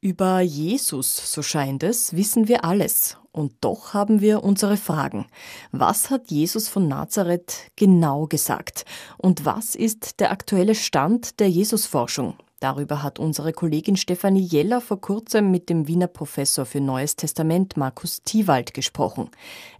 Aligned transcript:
Über 0.00 0.38
Jesus, 0.38 1.32
so 1.32 1.42
scheint 1.42 1.82
es, 1.82 2.14
wissen 2.14 2.46
wir 2.46 2.64
alles. 2.64 3.16
Und 3.32 3.54
doch 3.60 3.94
haben 3.94 4.20
wir 4.20 4.44
unsere 4.44 4.76
Fragen. 4.76 5.26
Was 5.72 6.08
hat 6.08 6.30
Jesus 6.30 6.68
von 6.68 6.86
Nazareth 6.86 7.72
genau 7.74 8.26
gesagt? 8.26 8.84
Und 9.16 9.44
was 9.44 9.74
ist 9.74 10.20
der 10.20 10.30
aktuelle 10.30 10.76
Stand 10.76 11.40
der 11.40 11.50
Jesusforschung? 11.50 12.34
Darüber 12.60 13.02
hat 13.02 13.18
unsere 13.18 13.52
Kollegin 13.52 13.96
Stefanie 13.96 14.40
Jeller 14.40 14.80
vor 14.80 15.00
kurzem 15.00 15.50
mit 15.50 15.68
dem 15.68 15.88
Wiener 15.88 16.06
Professor 16.06 16.64
für 16.64 16.80
Neues 16.80 17.16
Testament 17.16 17.76
Markus 17.76 18.22
Tiewald 18.22 18.74
gesprochen. 18.74 19.28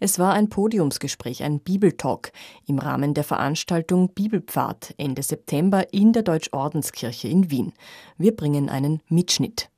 Es 0.01 0.19
war 0.19 0.33
ein 0.33 0.49
Podiumsgespräch, 0.49 1.45
ein 1.45 1.61
Bibeltalk 1.61 2.33
im 2.67 2.81
Rahmen 2.81 3.15
der 3.15 3.25
Veranstaltung 3.25 4.09
Bibelpfad 4.15 4.95
Ende 4.97 5.23
September 5.23 5.93
in 5.93 6.13
der 6.13 6.25
Deutschordenskirche 6.25 7.29
in 7.29 7.53
Wien. 7.53 7.73
Wir 8.17 8.35
bringen 8.35 8.69
einen 8.69 9.01
Mitschnitt. 9.09 9.71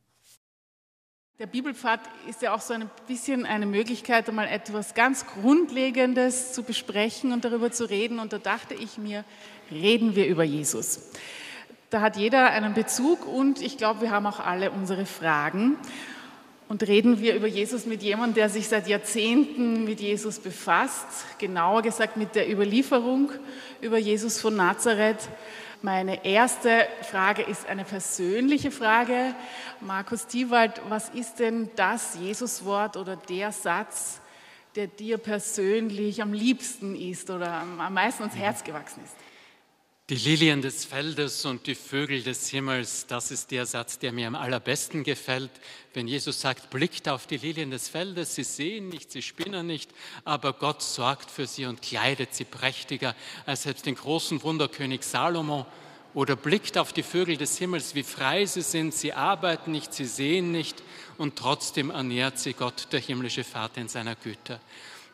Der 1.41 1.46
Bibelpfad 1.46 2.00
ist 2.28 2.42
ja 2.42 2.55
auch 2.55 2.60
so 2.60 2.74
ein 2.74 2.91
bisschen 3.06 3.46
eine 3.46 3.65
Möglichkeit, 3.65 4.28
einmal 4.28 4.46
etwas 4.46 4.92
ganz 4.92 5.24
Grundlegendes 5.24 6.52
zu 6.52 6.62
besprechen 6.62 7.32
und 7.32 7.46
darüber 7.46 7.73
zu 7.73 7.88
reden. 7.88 8.19
Und 8.19 8.34
da 8.34 8.38
dachte 8.38 8.74
ich 8.74 8.98
mir, 8.98 9.24
reden 9.70 10.15
wir 10.15 10.27
über 10.27 10.45
Jesus. 10.45 11.12
Da 11.88 12.02
hat 12.02 12.18
jeder 12.18 12.51
einen 12.51 12.74
Bezug 12.74 13.27
und 13.27 13.62
ich 13.62 13.79
glaube, 13.79 14.02
wir 14.02 14.10
haben 14.10 14.27
auch 14.27 14.38
alle 14.38 14.70
unsere 14.70 15.06
Fragen. 15.06 15.79
Und 16.68 16.87
reden 16.87 17.23
wir 17.23 17.34
über 17.34 17.46
Jesus 17.46 17.87
mit 17.87 18.02
jemandem, 18.02 18.34
der 18.34 18.51
sich 18.51 18.68
seit 18.68 18.87
Jahrzehnten 18.87 19.84
mit 19.84 19.98
Jesus 20.02 20.41
befasst, 20.41 21.38
genauer 21.38 21.80
gesagt 21.80 22.18
mit 22.18 22.34
der 22.34 22.52
Überlieferung 22.52 23.32
über 23.80 23.96
Jesus 23.96 24.38
von 24.38 24.57
Nazareth, 24.57 25.30
meine 25.83 26.25
erste 26.25 26.87
Frage 27.02 27.43
ist 27.43 27.66
eine 27.66 27.84
persönliche 27.84 28.71
Frage. 28.71 29.34
Markus 29.80 30.27
Tiewald, 30.27 30.80
was 30.88 31.09
ist 31.11 31.38
denn 31.38 31.71
das 31.77 32.16
Jesuswort 32.21 32.97
oder 32.97 33.16
der 33.16 33.51
Satz, 33.52 34.21
der 34.77 34.87
dir 34.87 35.19
persönlich 35.19 36.21
am 36.23 36.32
liebsten 36.32 36.95
ist 36.95 37.30
oder 37.30 37.52
am 37.52 37.95
meisten 37.95 38.24
ans 38.24 38.37
Herz 38.37 38.63
gewachsen 38.63 39.02
ist? 39.04 39.15
Die 40.11 40.16
Lilien 40.16 40.61
des 40.61 40.87
Feldes 40.87 41.45
und 41.45 41.69
die 41.69 41.77
Vögel 41.77 42.25
des 42.25 42.49
Himmels, 42.49 43.07
das 43.07 43.30
ist 43.30 43.53
der 43.53 43.65
Satz, 43.65 43.97
der 44.01 44.11
mir 44.11 44.27
am 44.27 44.35
allerbesten 44.35 45.05
gefällt. 45.05 45.53
Wenn 45.95 46.09
Jesus 46.09 46.41
sagt, 46.41 46.69
blickt 46.69 47.09
auf 47.09 47.29
die 47.29 47.37
Lilien 47.37 47.71
des 47.71 47.89
Feldes, 47.89 48.35
sie 48.35 48.43
sehen 48.43 48.88
nicht, 48.88 49.13
sie 49.13 49.23
spinnen 49.23 49.69
nicht, 49.69 49.88
aber 50.25 50.53
Gott 50.53 50.83
sorgt 50.83 51.31
für 51.31 51.47
sie 51.47 51.66
und 51.66 51.81
kleidet 51.81 52.35
sie 52.35 52.43
prächtiger 52.43 53.15
als 53.47 53.63
selbst 53.63 53.87
den 53.87 53.95
großen 53.95 54.43
Wunderkönig 54.43 55.05
Salomo. 55.05 55.65
Oder 56.13 56.35
blickt 56.35 56.77
auf 56.77 56.93
die 56.93 57.05
Vögel 57.05 57.37
des 57.37 57.57
Himmels, 57.59 57.95
wie 57.95 58.03
frei 58.03 58.47
sie 58.47 58.63
sind, 58.63 58.93
sie 58.93 59.13
arbeiten 59.13 59.71
nicht, 59.71 59.95
sie 59.95 60.07
sehen 60.07 60.51
nicht 60.51 60.83
und 61.19 61.37
trotzdem 61.37 61.91
ernährt 61.91 62.37
sie 62.37 62.55
Gott, 62.55 62.88
der 62.91 62.99
himmlische 62.99 63.45
Vater, 63.45 63.81
in 63.81 63.87
seiner 63.87 64.16
Güte 64.16 64.59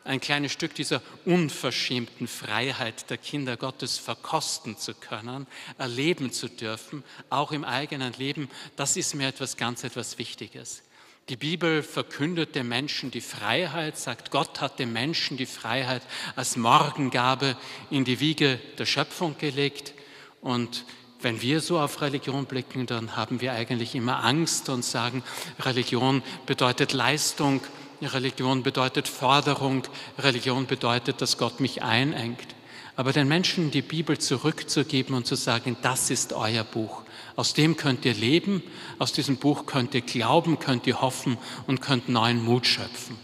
ein 0.07 0.21
kleines 0.21 0.53
Stück 0.53 0.73
dieser 0.73 1.01
unverschämten 1.25 2.27
Freiheit 2.27 3.09
der 3.09 3.17
Kinder 3.17 3.57
Gottes 3.57 3.97
verkosten 3.97 4.77
zu 4.77 4.93
können, 4.93 5.47
erleben 5.77 6.31
zu 6.31 6.47
dürfen, 6.47 7.03
auch 7.29 7.51
im 7.51 7.63
eigenen 7.63 8.13
Leben, 8.13 8.49
das 8.75 8.95
ist 8.95 9.15
mir 9.15 9.27
etwas 9.27 9.57
ganz, 9.57 9.83
etwas 9.83 10.17
Wichtiges. 10.17 10.83
Die 11.29 11.35
Bibel 11.35 11.83
verkündet 11.83 12.55
dem 12.55 12.69
Menschen 12.69 13.11
die 13.11 13.19
Freiheit, 13.19 13.97
sagt, 13.97 14.31
Gott 14.31 14.61
hat 14.61 14.79
dem 14.79 14.93
Menschen 14.93 15.35
die 15.35 15.45
Freiheit 15.45 16.01
als 16.37 16.55
Morgengabe 16.55 17.57
in 17.91 18.05
die 18.05 18.21
Wiege 18.21 18.61
der 18.77 18.85
Schöpfung 18.85 19.37
gelegt. 19.37 19.93
Und 20.39 20.85
wenn 21.19 21.41
wir 21.41 21.59
so 21.59 21.79
auf 21.79 21.99
Religion 21.99 22.45
blicken, 22.45 22.85
dann 22.85 23.17
haben 23.17 23.41
wir 23.41 23.51
eigentlich 23.51 23.93
immer 23.93 24.23
Angst 24.23 24.69
und 24.69 24.85
sagen, 24.85 25.21
Religion 25.59 26.23
bedeutet 26.45 26.93
Leistung, 26.93 27.59
Religion 28.01 28.63
bedeutet 28.63 29.07
Forderung, 29.07 29.83
Religion 30.19 30.67
bedeutet, 30.67 31.21
dass 31.21 31.37
Gott 31.37 31.59
mich 31.59 31.81
einengt. 31.81 32.55
Aber 32.95 33.13
den 33.13 33.27
Menschen 33.27 33.69
die 33.69 33.81
Bibel 33.81 34.17
zurückzugeben 34.17 35.15
und 35.15 35.27
zu 35.27 35.35
sagen, 35.35 35.77
das 35.81 36.09
ist 36.09 36.33
euer 36.33 36.63
Buch. 36.63 37.03
Aus 37.35 37.53
dem 37.53 37.77
könnt 37.77 38.05
ihr 38.05 38.15
leben, 38.15 38.63
aus 38.97 39.13
diesem 39.13 39.37
Buch 39.37 39.67
könnt 39.67 39.93
ihr 39.93 40.01
glauben, 40.01 40.57
könnt 40.57 40.87
ihr 40.87 41.01
hoffen 41.01 41.37
und 41.67 41.81
könnt 41.81 42.09
neuen 42.09 42.43
Mut 42.43 42.65
schöpfen. 42.65 43.17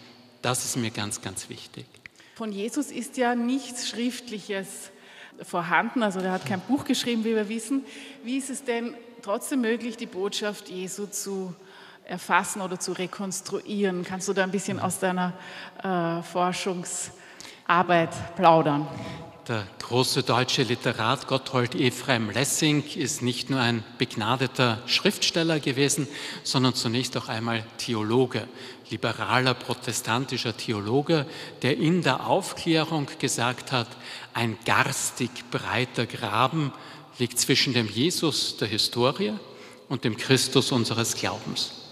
Das 0.43 0.65
ist 0.65 0.77
mir 0.77 0.91
ganz, 0.91 1.21
ganz 1.21 1.49
wichtig. 1.49 1.85
Von 2.35 2.51
Jesus 2.51 2.91
ist 2.91 3.17
ja 3.17 3.33
nichts 3.33 3.89
Schriftliches 3.89 4.91
vorhanden, 5.41 6.03
also 6.03 6.19
er 6.19 6.31
hat 6.31 6.45
kein 6.45 6.61
Buch 6.61 6.85
geschrieben, 6.85 7.23
wie 7.23 7.35
wir 7.35 7.49
wissen. 7.49 7.83
Wie 8.23 8.37
ist 8.37 8.51
es 8.51 8.63
denn 8.63 8.95
trotzdem 9.23 9.61
möglich, 9.61 9.97
die 9.97 10.05
Botschaft 10.05 10.69
Jesu 10.69 11.07
zu 11.07 11.55
erfassen 12.05 12.61
oder 12.61 12.79
zu 12.79 12.93
rekonstruieren. 12.93 14.03
Kannst 14.03 14.27
du 14.27 14.33
da 14.33 14.43
ein 14.43 14.51
bisschen 14.51 14.79
aus 14.79 14.99
deiner 14.99 15.33
äh, 15.83 16.21
Forschungsarbeit 16.23 18.35
plaudern? 18.35 18.87
Der 19.47 19.67
große 19.79 20.23
deutsche 20.23 20.63
Literat 20.63 21.27
Gotthold 21.27 21.75
Ephraim 21.75 22.29
Lessing 22.29 22.81
ist 22.95 23.21
nicht 23.21 23.49
nur 23.49 23.59
ein 23.59 23.83
begnadeter 23.97 24.81
Schriftsteller 24.85 25.59
gewesen, 25.59 26.07
sondern 26.43 26.75
zunächst 26.75 27.17
auch 27.17 27.27
einmal 27.27 27.65
Theologe, 27.77 28.47
liberaler 28.89 29.53
protestantischer 29.53 30.55
Theologe, 30.55 31.25
der 31.61 31.77
in 31.77 32.03
der 32.03 32.25
Aufklärung 32.25 33.07
gesagt 33.19 33.73
hat, 33.73 33.89
ein 34.33 34.57
garstig 34.63 35.29
breiter 35.51 36.05
Graben 36.05 36.71
liegt 37.19 37.37
zwischen 37.37 37.73
dem 37.73 37.89
Jesus 37.89 38.55
der 38.55 38.69
Historie 38.69 39.33
und 39.89 40.05
dem 40.05 40.15
Christus 40.15 40.71
unseres 40.71 41.15
Glaubens. 41.15 41.82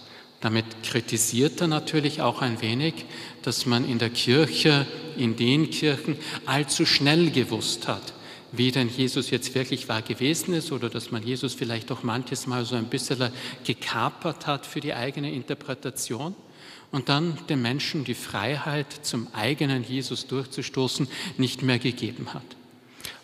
Damit 0.42 0.66
kritisiert 0.84 1.62
er 1.62 1.68
natürlich 1.68 2.22
auch 2.22 2.42
ein 2.42 2.62
wenig, 2.62 3.06
dass 3.44 3.68
man 3.68 3.88
in 3.88 4.00
der 4.00 4.10
Kirche, 4.10 4.88
in 5.16 5.36
den 5.36 5.70
Kirchen 5.70 6.18
allzu 6.48 6.86
schnell 6.86 7.30
gewusst 7.30 7.88
hat, 7.88 8.14
wie 8.52 8.72
denn 8.72 8.90
Jesus 8.90 9.30
jetzt 9.30 9.54
wirklich 9.54 9.88
wahr 9.88 10.02
gewesen 10.02 10.56
ist 10.56 10.72
oder 10.72 10.90
dass 10.90 11.12
man 11.12 11.24
Jesus 11.24 11.54
vielleicht 11.54 11.92
auch 11.92 12.02
manches 12.02 12.48
Mal 12.48 12.66
so 12.66 12.76
ein 12.76 12.88
bisschen 12.88 13.32
gekapert 13.64 14.48
hat 14.48 14.66
für 14.66 14.80
die 14.80 14.96
eigene 14.96 15.32
Interpretation 15.32 16.36
und 16.92 17.08
dann 17.08 17.38
den 17.48 17.62
Menschen 17.62 18.04
die 18.04 18.16
Freiheit, 18.16 18.88
zum 19.04 19.28
eigenen 19.34 19.84
Jesus 19.84 20.26
durchzustoßen, 20.26 21.08
nicht 21.38 21.62
mehr 21.62 21.78
gegeben 21.78 22.34
hat. 22.34 22.44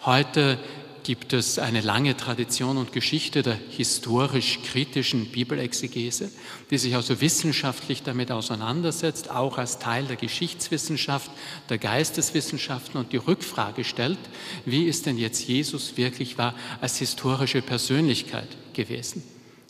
Heute 0.05 0.59
gibt 1.07 1.31
es 1.31 1.57
eine 1.57 1.79
lange 1.79 2.18
Tradition 2.18 2.75
und 2.75 2.91
Geschichte 2.91 3.41
der 3.41 3.57
historisch-kritischen 3.69 5.31
Bibelexegese, 5.31 6.29
die 6.69 6.78
sich 6.78 6.97
also 6.97 7.22
wissenschaftlich 7.22 8.03
damit 8.03 8.29
auseinandersetzt, 8.29 9.31
auch 9.31 9.57
als 9.57 9.79
Teil 9.79 10.03
der 10.03 10.17
Geschichtswissenschaft, 10.17 11.31
der 11.69 11.78
Geisteswissenschaften 11.78 13.00
und 13.00 13.13
die 13.13 13.17
Rückfrage 13.17 13.85
stellt, 13.85 14.19
wie 14.66 14.84
ist 14.84 15.06
denn 15.06 15.17
jetzt 15.17 15.47
Jesus 15.47 15.96
wirklich 15.96 16.38
war 16.38 16.53
als 16.81 16.97
historische 16.97 17.62
Persönlichkeit 17.62 18.50
gewesen? 18.73 19.23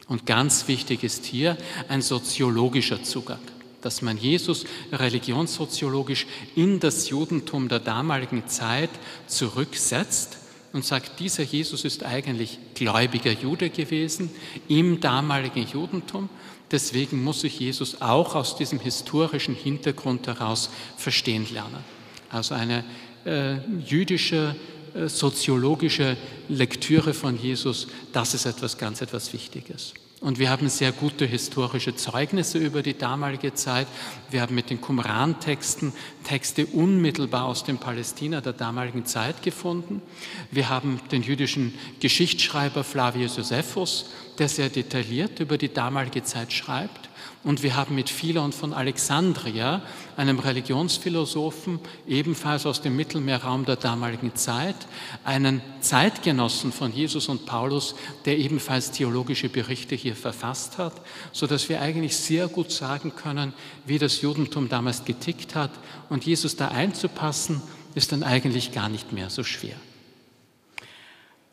Und 0.08 0.26
ganz 0.26 0.68
wichtig 0.68 1.04
ist 1.04 1.24
hier 1.26 1.56
ein 1.88 2.02
soziologischer 2.02 3.04
Zugang 3.04 3.40
dass 3.80 4.02
man 4.02 4.18
Jesus 4.18 4.66
religionssoziologisch 4.92 6.26
in 6.56 6.80
das 6.80 7.10
Judentum 7.10 7.70
der 7.70 7.80
damaligen 7.80 8.48
Zeit 8.48 8.90
zurücksetzt 9.28 10.40
und 10.78 10.86
sagt, 10.86 11.20
dieser 11.20 11.44
Jesus 11.44 11.84
ist 11.86 12.04
eigentlich 12.04 12.60
gläubiger 12.76 13.32
Jude 13.32 13.72
gewesen 13.72 14.30
im 14.68 15.02
damaligen 15.02 15.66
Judentum. 15.66 16.30
Deswegen 16.70 17.24
muss 17.24 17.44
ich 17.44 17.60
Jesus 17.60 18.00
auch 18.00 18.36
aus 18.36 18.56
diesem 18.56 18.80
historischen 18.80 19.56
Hintergrund 19.56 20.28
heraus 20.28 20.70
verstehen 20.96 21.48
lernen. 21.52 21.84
Also 22.30 22.54
eine 22.54 22.84
äh, 23.26 23.56
jüdische, 23.88 24.56
äh, 24.94 25.08
soziologische 25.08 26.16
Lektüre 26.48 27.16
von 27.16 27.42
Jesus, 27.42 27.88
das 28.14 28.36
ist 28.36 28.46
etwas 28.46 28.78
ganz, 28.78 29.02
etwas 29.02 29.34
Wichtiges. 29.34 29.94
Und 30.20 30.40
wir 30.40 30.50
haben 30.50 30.68
sehr 30.68 30.92
gute 30.92 31.26
historische 31.26 31.96
Zeugnisse 31.96 32.58
über 32.58 32.82
die 32.82 32.98
damalige 32.98 33.54
Zeit. 33.54 33.88
Wir 34.32 34.42
haben 34.42 34.56
mit 34.56 34.72
den 34.72 34.82
Qumran-Texten 34.82 35.94
Texte 36.24 36.66
unmittelbar 36.66 37.46
aus 37.46 37.64
dem 37.64 37.78
Palästina 37.78 38.42
der 38.42 38.54
damaligen 38.54 39.06
Zeit 39.06 39.44
gefunden. 39.44 40.02
Wir 40.50 40.70
haben 40.70 41.00
den 41.12 41.22
jüdischen 41.22 41.76
Geschichtsschreiber 42.00 42.84
Flavius 42.84 43.38
Josephus, 43.38 44.10
der 44.40 44.50
sehr 44.50 44.70
detailliert 44.70 45.40
über 45.40 45.58
die 45.60 45.72
damalige 45.72 46.24
Zeit 46.24 46.52
schreibt. 46.52 47.07
Und 47.44 47.64
wir 47.64 47.76
haben 47.76 47.96
mit 47.96 48.10
Philon 48.10 48.52
von 48.52 48.74
Alexandria, 48.74 49.82
einem 50.18 50.40
Religionsphilosophen, 50.40 51.80
ebenfalls 52.08 52.66
aus 52.66 52.82
dem 52.82 52.96
Mittelmeerraum 52.96 53.66
der 53.66 53.78
damaligen 53.78 54.36
Zeit, 54.36 54.76
einen 55.24 55.62
Zeitgenossen 55.80 56.72
von 56.72 56.92
Jesus 56.92 57.30
und 57.30 57.46
Paulus, 57.46 57.96
der 58.26 58.38
ebenfalls 58.38 58.92
theologische 58.92 59.50
Berichte 59.50 59.96
hier 59.96 60.16
verfasst 60.16 60.78
hat, 60.78 60.94
sodass 61.32 61.70
wir 61.70 61.82
eigentlich 61.82 62.18
sehr 62.18 62.48
gut 62.48 62.72
sagen 62.72 63.14
können, 63.16 63.54
wie 63.86 64.00
das 64.00 64.22
Judentum 64.22 64.70
damals 64.70 65.06
getickt 65.06 65.56
hat. 65.56 65.72
Und 66.10 66.26
Jesus 66.26 66.56
da 66.56 66.68
einzupassen, 66.68 67.62
ist 67.96 68.12
dann 68.12 68.24
eigentlich 68.24 68.72
gar 68.72 68.90
nicht 68.90 69.12
mehr 69.12 69.30
so 69.30 69.44
schwer. 69.44 69.76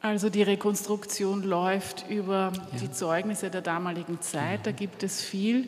Also 0.05 0.29
die 0.29 0.43
Rekonstruktion 0.43 1.45
läuft 1.45 2.05
über 2.11 2.53
ja. 2.53 2.79
die 2.79 2.91
Zeugnisse 2.91 3.49
der 3.49 3.63
damaligen 3.63 4.21
Zeit. 4.21 4.67
Da 4.67 4.71
gibt 4.71 5.03
es 5.03 5.23
viel. 5.23 5.67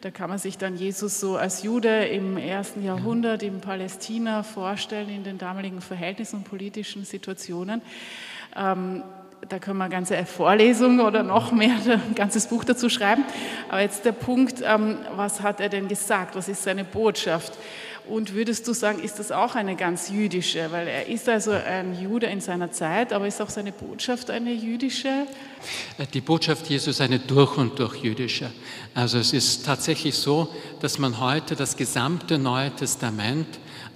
Da 0.00 0.10
kann 0.10 0.28
man 0.28 0.40
sich 0.40 0.58
dann 0.58 0.74
Jesus 0.74 1.20
so 1.20 1.36
als 1.36 1.62
Jude 1.62 2.06
im 2.06 2.36
ersten 2.36 2.84
Jahrhundert 2.84 3.44
in 3.44 3.60
Palästina 3.60 4.42
vorstellen, 4.42 5.08
in 5.08 5.22
den 5.22 5.38
damaligen 5.38 5.80
Verhältnissen 5.80 6.38
und 6.38 6.44
politischen 6.46 7.04
Situationen. 7.04 7.80
Ähm, 8.56 9.04
da 9.48 9.60
können 9.60 9.78
wir 9.78 9.84
eine 9.84 9.94
ganze 9.94 10.26
Vorlesung 10.26 10.98
oder 10.98 11.22
noch 11.22 11.52
mehr, 11.52 11.76
ein 11.86 12.16
ganzes 12.16 12.48
Buch 12.48 12.64
dazu 12.64 12.88
schreiben. 12.88 13.24
Aber 13.68 13.82
jetzt 13.82 14.04
der 14.04 14.10
Punkt, 14.10 14.64
ähm, 14.66 14.98
was 15.14 15.42
hat 15.42 15.60
er 15.60 15.68
denn 15.68 15.86
gesagt? 15.86 16.34
Was 16.34 16.48
ist 16.48 16.64
seine 16.64 16.82
Botschaft? 16.82 17.52
Und 18.08 18.34
würdest 18.34 18.66
du 18.66 18.72
sagen, 18.72 19.02
ist 19.02 19.18
das 19.18 19.30
auch 19.30 19.54
eine 19.54 19.76
ganz 19.76 20.08
jüdische? 20.08 20.72
Weil 20.72 20.88
er 20.88 21.06
ist 21.06 21.28
also 21.28 21.52
ein 21.52 22.00
Jude 22.00 22.26
in 22.26 22.40
seiner 22.40 22.72
Zeit, 22.72 23.12
aber 23.12 23.26
ist 23.26 23.40
auch 23.40 23.50
seine 23.50 23.72
Botschaft 23.72 24.30
eine 24.30 24.52
jüdische? 24.52 25.26
Die 26.12 26.20
Botschaft 26.20 26.68
Jesus 26.68 26.96
ist 26.96 27.00
eine 27.00 27.18
durch 27.18 27.56
und 27.56 27.78
durch 27.78 27.96
jüdische. 28.02 28.50
Also 28.94 29.18
es 29.18 29.32
ist 29.32 29.64
tatsächlich 29.64 30.16
so, 30.16 30.48
dass 30.80 30.98
man 30.98 31.20
heute 31.20 31.54
das 31.56 31.76
gesamte 31.76 32.38
Neue 32.38 32.74
Testament 32.74 33.46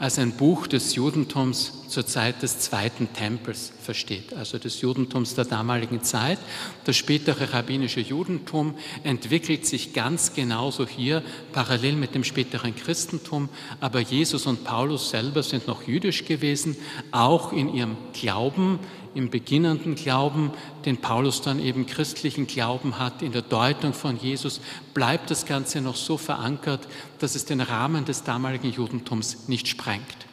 als 0.04 0.18
ein 0.18 0.32
Buch 0.32 0.66
des 0.66 0.96
Judentums 0.96 1.88
zur 1.88 2.06
Zeit 2.06 2.42
des 2.42 2.58
Zweiten 2.58 3.10
Tempels 3.14 3.72
versteht, 3.80 4.34
also 4.34 4.58
des 4.58 4.82
Judentums 4.82 5.34
der 5.34 5.46
damaligen 5.46 6.02
Zeit. 6.02 6.38
Das 6.84 6.94
spätere 6.94 7.54
rabbinische 7.54 8.00
Judentum 8.00 8.74
entwickelt 9.02 9.64
sich 9.64 9.94
ganz 9.94 10.34
genauso 10.34 10.86
hier, 10.86 11.22
parallel 11.52 11.94
mit 11.94 12.14
dem 12.14 12.22
späteren 12.22 12.76
Christentum, 12.76 13.48
aber 13.80 14.00
Jesus 14.00 14.44
und 14.44 14.62
Paulus 14.62 15.08
selber 15.08 15.42
sind 15.42 15.66
noch 15.66 15.88
jüdisch 15.88 16.26
gewesen, 16.26 16.76
auch 17.10 17.54
in 17.54 17.74
ihrem 17.74 17.96
Glauben, 18.12 18.80
im 19.14 19.30
beginnenden 19.30 19.94
Glauben, 19.94 20.50
den 20.84 20.98
Paulus 20.98 21.42
dann 21.42 21.58
eben 21.58 21.86
christlichen 21.86 22.46
Glauben 22.46 22.98
hat, 22.98 23.22
in 23.22 23.32
der 23.32 23.42
Deutung 23.42 23.92
von 23.92 24.18
Jesus, 24.18 24.60
bleibt 24.92 25.30
das 25.30 25.46
Ganze 25.46 25.80
noch 25.80 25.96
so 25.96 26.16
verankert, 26.16 26.86
dass 27.18 27.34
es 27.34 27.44
den 27.44 27.60
Rahmen 27.60 28.04
des 28.04 28.24
damaligen 28.24 28.70
Judentums 28.70 29.48
nicht 29.48 29.68
sprengt. 29.68 30.26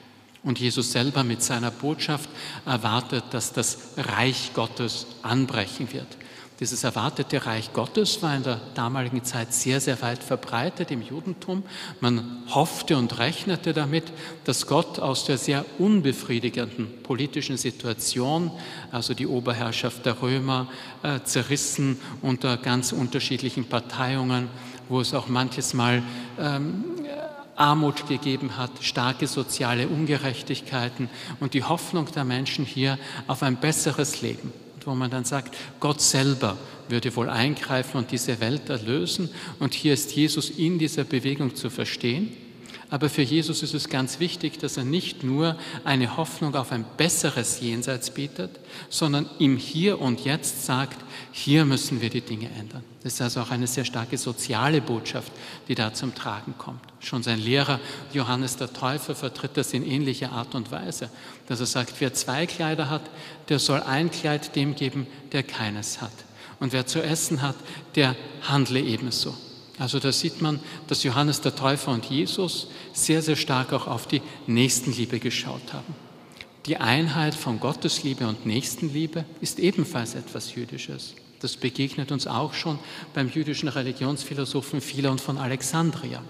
Und 0.43 0.59
Jesus 0.59 0.91
selber 0.91 1.23
mit 1.23 1.43
seiner 1.43 1.71
Botschaft 1.71 2.29
erwartet, 2.65 3.25
dass 3.31 3.53
das 3.53 3.93
Reich 3.97 4.51
Gottes 4.53 5.05
anbrechen 5.21 5.93
wird. 5.93 6.07
Dieses 6.61 6.83
erwartete 6.83 7.43
Reich 7.47 7.73
Gottes 7.73 8.21
war 8.21 8.35
in 8.35 8.43
der 8.43 8.61
damaligen 8.75 9.23
Zeit 9.23 9.51
sehr, 9.51 9.81
sehr 9.81 9.99
weit 10.03 10.23
verbreitet 10.23 10.91
im 10.91 11.01
Judentum. 11.01 11.63
Man 12.01 12.43
hoffte 12.53 12.97
und 12.97 13.17
rechnete 13.17 13.73
damit, 13.73 14.03
dass 14.43 14.67
Gott 14.67 14.99
aus 14.99 15.25
der 15.25 15.39
sehr 15.39 15.65
unbefriedigenden 15.79 17.01
politischen 17.01 17.57
Situation, 17.57 18.51
also 18.91 19.15
die 19.15 19.25
Oberherrschaft 19.25 20.05
der 20.05 20.21
Römer, 20.21 20.67
äh, 21.01 21.21
zerrissen 21.23 21.99
unter 22.21 22.57
ganz 22.57 22.91
unterschiedlichen 22.91 23.65
Parteiungen, 23.65 24.47
wo 24.87 25.01
es 25.01 25.15
auch 25.15 25.27
manches 25.27 25.73
Mal 25.73 26.03
ähm, 26.39 26.83
Armut 27.55 28.07
gegeben 28.07 28.55
hat, 28.57 28.69
starke 28.81 29.25
soziale 29.25 29.87
Ungerechtigkeiten 29.87 31.09
und 31.39 31.55
die 31.55 31.63
Hoffnung 31.63 32.05
der 32.13 32.23
Menschen 32.23 32.65
hier 32.65 32.99
auf 33.25 33.41
ein 33.41 33.55
besseres 33.55 34.21
Leben 34.21 34.53
wo 34.87 34.95
man 34.95 35.11
dann 35.11 35.25
sagt, 35.25 35.55
Gott 35.79 36.01
selber 36.01 36.57
würde 36.89 37.15
wohl 37.15 37.29
eingreifen 37.29 37.97
und 37.97 38.11
diese 38.11 38.39
Welt 38.39 38.69
erlösen. 38.69 39.29
Und 39.59 39.73
hier 39.73 39.93
ist 39.93 40.11
Jesus 40.13 40.49
in 40.49 40.79
dieser 40.79 41.03
Bewegung 41.03 41.55
zu 41.55 41.69
verstehen. 41.69 42.35
Aber 42.91 43.07
für 43.07 43.21
Jesus 43.21 43.63
ist 43.63 43.73
es 43.73 43.87
ganz 43.87 44.19
wichtig, 44.19 44.59
dass 44.59 44.75
er 44.75 44.83
nicht 44.83 45.23
nur 45.23 45.55
eine 45.85 46.17
Hoffnung 46.17 46.55
auf 46.55 46.73
ein 46.73 46.83
besseres 46.97 47.61
Jenseits 47.61 48.11
bietet, 48.11 48.51
sondern 48.89 49.29
im 49.39 49.55
Hier 49.55 50.01
und 50.01 50.25
Jetzt 50.25 50.65
sagt, 50.65 50.97
hier 51.31 51.63
müssen 51.63 52.01
wir 52.01 52.09
die 52.09 52.19
Dinge 52.19 52.49
ändern. 52.59 52.83
Das 53.01 53.13
ist 53.13 53.21
also 53.21 53.39
auch 53.39 53.49
eine 53.49 53.65
sehr 53.65 53.85
starke 53.85 54.17
soziale 54.17 54.81
Botschaft, 54.81 55.31
die 55.69 55.75
da 55.75 55.93
zum 55.93 56.13
Tragen 56.13 56.53
kommt. 56.57 56.81
Schon 56.99 57.23
sein 57.23 57.39
Lehrer 57.39 57.79
Johannes 58.11 58.57
der 58.57 58.73
Täufer 58.73 59.15
vertritt 59.15 59.55
das 59.55 59.71
in 59.71 59.89
ähnlicher 59.89 60.33
Art 60.33 60.53
und 60.53 60.69
Weise, 60.69 61.09
dass 61.47 61.61
er 61.61 61.67
sagt, 61.67 61.93
wer 61.99 62.13
zwei 62.13 62.45
Kleider 62.45 62.89
hat, 62.89 63.09
der 63.47 63.59
soll 63.59 63.81
ein 63.81 64.11
Kleid 64.11 64.53
dem 64.57 64.75
geben, 64.75 65.07
der 65.31 65.43
keines 65.43 66.01
hat. 66.01 66.11
Und 66.59 66.73
wer 66.73 66.85
zu 66.85 67.01
essen 67.01 67.41
hat, 67.41 67.55
der 67.95 68.17
handle 68.41 68.81
ebenso. 68.81 69.33
Also 69.81 69.97
da 69.97 70.11
sieht 70.11 70.43
man, 70.43 70.59
dass 70.85 71.01
Johannes 71.01 71.41
der 71.41 71.55
Täufer 71.55 71.91
und 71.91 72.05
Jesus 72.05 72.67
sehr, 72.93 73.23
sehr 73.23 73.35
stark 73.35 73.73
auch 73.73 73.87
auf 73.87 74.05
die 74.05 74.21
Nächstenliebe 74.45 75.19
geschaut 75.19 75.73
haben. 75.73 75.95
Die 76.67 76.77
Einheit 76.77 77.33
von 77.33 77.59
Gottesliebe 77.59 78.27
und 78.27 78.45
Nächstenliebe 78.45 79.25
ist 79.41 79.57
ebenfalls 79.57 80.13
etwas 80.13 80.53
Jüdisches. 80.53 81.15
Das 81.39 81.57
begegnet 81.57 82.11
uns 82.11 82.27
auch 82.27 82.53
schon 82.53 82.77
beim 83.15 83.27
jüdischen 83.27 83.69
Religionsphilosophen 83.69 84.81
Philon 84.81 85.17
von 85.17 85.39
Alexandria, 85.39 86.21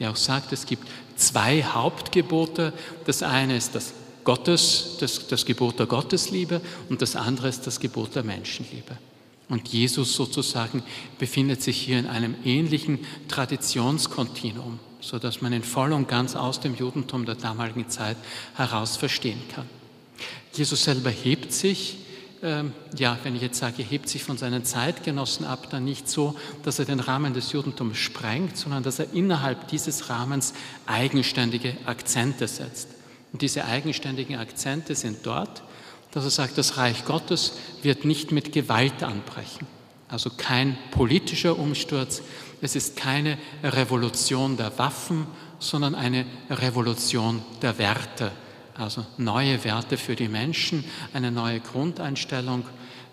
der 0.00 0.10
auch 0.10 0.16
sagt, 0.16 0.52
es 0.52 0.66
gibt 0.66 0.88
zwei 1.14 1.62
Hauptgebote. 1.62 2.72
Das 3.04 3.22
eine 3.22 3.56
ist 3.56 3.76
das 3.76 3.92
Gottes, 4.24 4.96
das, 4.98 5.28
das 5.28 5.46
Gebot 5.46 5.78
der 5.78 5.86
Gottesliebe 5.86 6.60
und 6.88 7.02
das 7.02 7.14
andere 7.14 7.46
ist 7.46 7.68
das 7.68 7.78
Gebot 7.78 8.16
der 8.16 8.24
Menschenliebe. 8.24 8.98
Und 9.48 9.68
Jesus 9.68 10.14
sozusagen 10.14 10.82
befindet 11.18 11.62
sich 11.62 11.76
hier 11.76 11.98
in 11.98 12.06
einem 12.06 12.34
ähnlichen 12.44 12.98
Traditionskontinuum, 13.28 14.80
sodass 15.00 15.40
man 15.40 15.52
ihn 15.52 15.62
voll 15.62 15.92
und 15.92 16.08
ganz 16.08 16.34
aus 16.34 16.60
dem 16.60 16.74
Judentum 16.74 17.26
der 17.26 17.36
damaligen 17.36 17.88
Zeit 17.88 18.16
heraus 18.54 18.96
verstehen 18.96 19.40
kann. 19.54 19.66
Jesus 20.52 20.82
selber 20.82 21.10
hebt 21.10 21.52
sich, 21.52 21.98
äh, 22.42 22.64
ja, 22.96 23.18
wenn 23.22 23.36
ich 23.36 23.42
jetzt 23.42 23.58
sage, 23.58 23.84
hebt 23.84 24.08
sich 24.08 24.24
von 24.24 24.36
seinen 24.36 24.64
Zeitgenossen 24.64 25.46
ab, 25.46 25.68
dann 25.70 25.84
nicht 25.84 26.08
so, 26.08 26.34
dass 26.64 26.78
er 26.78 26.84
den 26.84 27.00
Rahmen 27.00 27.32
des 27.32 27.52
Judentums 27.52 27.98
sprengt, 27.98 28.56
sondern 28.56 28.82
dass 28.82 28.98
er 28.98 29.12
innerhalb 29.12 29.68
dieses 29.68 30.10
Rahmens 30.10 30.54
eigenständige 30.86 31.76
Akzente 31.86 32.48
setzt. 32.48 32.88
Und 33.32 33.42
diese 33.42 33.64
eigenständigen 33.64 34.36
Akzente 34.36 34.94
sind 34.94 35.18
dort, 35.24 35.62
dass 36.16 36.24
er 36.24 36.30
sagt, 36.30 36.56
das 36.56 36.78
Reich 36.78 37.04
Gottes 37.04 37.52
wird 37.82 38.06
nicht 38.06 38.32
mit 38.32 38.50
Gewalt 38.50 39.02
anbrechen. 39.02 39.66
Also 40.08 40.30
kein 40.30 40.78
politischer 40.90 41.58
Umsturz, 41.58 42.22
es 42.62 42.74
ist 42.74 42.96
keine 42.96 43.36
Revolution 43.62 44.56
der 44.56 44.78
Waffen, 44.78 45.26
sondern 45.58 45.94
eine 45.94 46.24
Revolution 46.48 47.42
der 47.60 47.76
Werte. 47.76 48.32
Also 48.72 49.04
neue 49.18 49.62
Werte 49.62 49.98
für 49.98 50.16
die 50.16 50.28
Menschen, 50.28 50.84
eine 51.12 51.30
neue 51.30 51.60
Grundeinstellung, 51.60 52.64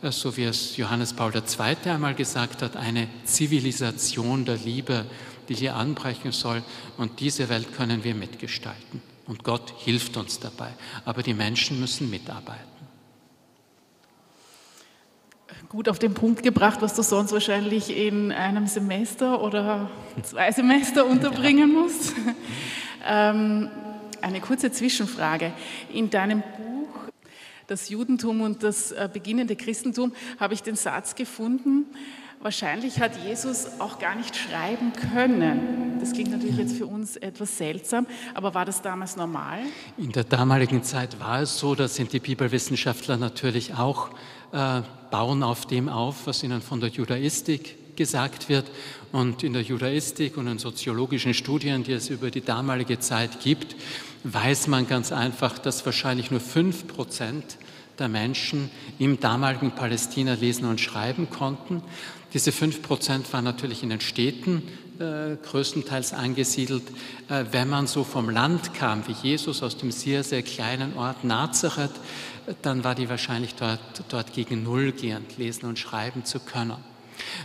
äh, 0.01 0.09
so 0.09 0.37
wie 0.37 0.45
es 0.45 0.77
Johannes 0.77 1.11
Paul 1.11 1.33
II. 1.35 1.91
einmal 1.91 2.15
gesagt 2.15 2.61
hat, 2.61 2.77
eine 2.77 3.09
Zivilisation 3.25 4.45
der 4.45 4.55
Liebe, 4.55 5.03
die 5.49 5.55
hier 5.55 5.75
anbrechen 5.75 6.31
soll. 6.31 6.63
Und 6.97 7.19
diese 7.19 7.49
Welt 7.49 7.75
können 7.75 8.05
wir 8.05 8.15
mitgestalten. 8.15 9.01
Und 9.27 9.43
Gott 9.43 9.73
hilft 9.79 10.15
uns 10.15 10.39
dabei. 10.39 10.69
Aber 11.03 11.21
die 11.21 11.33
Menschen 11.33 11.81
müssen 11.81 12.09
mitarbeiten 12.09 12.72
gut 15.73 15.89
auf 15.89 15.97
den 15.97 16.13
Punkt 16.13 16.43
gebracht, 16.43 16.83
was 16.83 16.93
du 16.93 17.01
sonst 17.01 17.31
wahrscheinlich 17.31 17.97
in 17.97 18.31
einem 18.31 18.67
Semester 18.67 19.41
oder 19.41 19.89
zwei 20.21 20.51
Semester 20.51 21.03
unterbringen 21.09 21.73
musst. 21.73 22.13
Ähm, 23.03 23.71
eine 24.21 24.39
kurze 24.39 24.71
Zwischenfrage. 24.71 25.51
In 25.91 26.11
deinem 26.11 26.41
Buch 26.41 26.89
Das 27.65 27.89
Judentum 27.89 28.41
und 28.41 28.61
das 28.61 28.91
äh, 28.91 29.09
beginnende 29.11 29.55
Christentum 29.55 30.13
habe 30.39 30.53
ich 30.53 30.61
den 30.61 30.75
Satz 30.75 31.15
gefunden, 31.15 31.87
wahrscheinlich 32.39 32.99
hat 32.99 33.13
Jesus 33.25 33.65
auch 33.79 33.97
gar 33.97 34.13
nicht 34.13 34.35
schreiben 34.35 34.93
können. 35.11 35.97
Das 35.99 36.11
klingt 36.11 36.29
natürlich 36.29 36.57
jetzt 36.57 36.77
für 36.77 36.85
uns 36.85 37.17
etwas 37.17 37.57
seltsam, 37.57 38.05
aber 38.35 38.53
war 38.53 38.65
das 38.65 38.83
damals 38.83 39.15
normal? 39.15 39.61
In 39.97 40.11
der 40.11 40.23
damaligen 40.23 40.83
Zeit 40.83 41.19
war 41.19 41.41
es 41.41 41.57
so, 41.57 41.73
da 41.73 41.87
sind 41.87 42.13
die 42.13 42.19
Bibelwissenschaftler 42.19 43.17
natürlich 43.17 43.73
auch 43.73 44.11
äh, 44.51 44.83
bauen 45.13 45.43
auf 45.43 45.67
dem 45.67 45.89
auf, 45.89 46.25
was 46.25 46.41
ihnen 46.41 46.63
von 46.63 46.79
der 46.79 46.89
Judaistik 46.89 47.95
gesagt 47.95 48.49
wird. 48.49 48.65
Und 49.11 49.43
in 49.43 49.53
der 49.53 49.61
Judaistik 49.61 50.37
und 50.37 50.47
in 50.47 50.57
soziologischen 50.57 51.35
Studien, 51.35 51.83
die 51.83 51.91
es 51.91 52.09
über 52.09 52.31
die 52.31 52.41
damalige 52.41 52.97
Zeit 52.97 53.39
gibt, 53.39 53.75
weiß 54.23 54.65
man 54.69 54.87
ganz 54.87 55.11
einfach, 55.11 55.59
dass 55.59 55.85
wahrscheinlich 55.85 56.31
nur 56.31 56.39
fünf 56.39 56.87
Prozent 56.87 57.59
der 57.99 58.09
Menschen 58.09 58.71
im 58.97 59.19
damaligen 59.19 59.69
Palästina 59.69 60.33
lesen 60.33 60.65
und 60.65 60.81
schreiben 60.81 61.29
konnten. 61.29 61.83
Diese 62.33 62.51
fünf 62.51 62.81
Prozent 62.81 63.31
waren 63.33 63.43
natürlich 63.43 63.83
in 63.83 63.91
den 63.91 64.01
Städten 64.01 64.63
äh, 64.99 65.37
größtenteils 65.43 66.13
angesiedelt. 66.13 66.83
Äh, 67.29 67.45
wenn 67.51 67.69
man 67.69 67.87
so 67.87 68.03
vom 68.03 68.29
Land 68.29 68.73
kam, 68.73 69.07
wie 69.07 69.15
Jesus 69.27 69.63
aus 69.63 69.77
dem 69.77 69.91
sehr, 69.91 70.23
sehr 70.23 70.43
kleinen 70.43 70.97
Ort 70.97 71.23
Nazareth, 71.23 71.91
dann 72.61 72.83
war 72.83 72.95
die 72.95 73.09
wahrscheinlich 73.09 73.55
dort, 73.55 73.79
dort 74.09 74.33
gegen 74.33 74.63
Null 74.63 74.91
gehend, 74.91 75.37
lesen 75.37 75.65
und 75.65 75.79
schreiben 75.79 76.25
zu 76.25 76.39
können. 76.39 76.77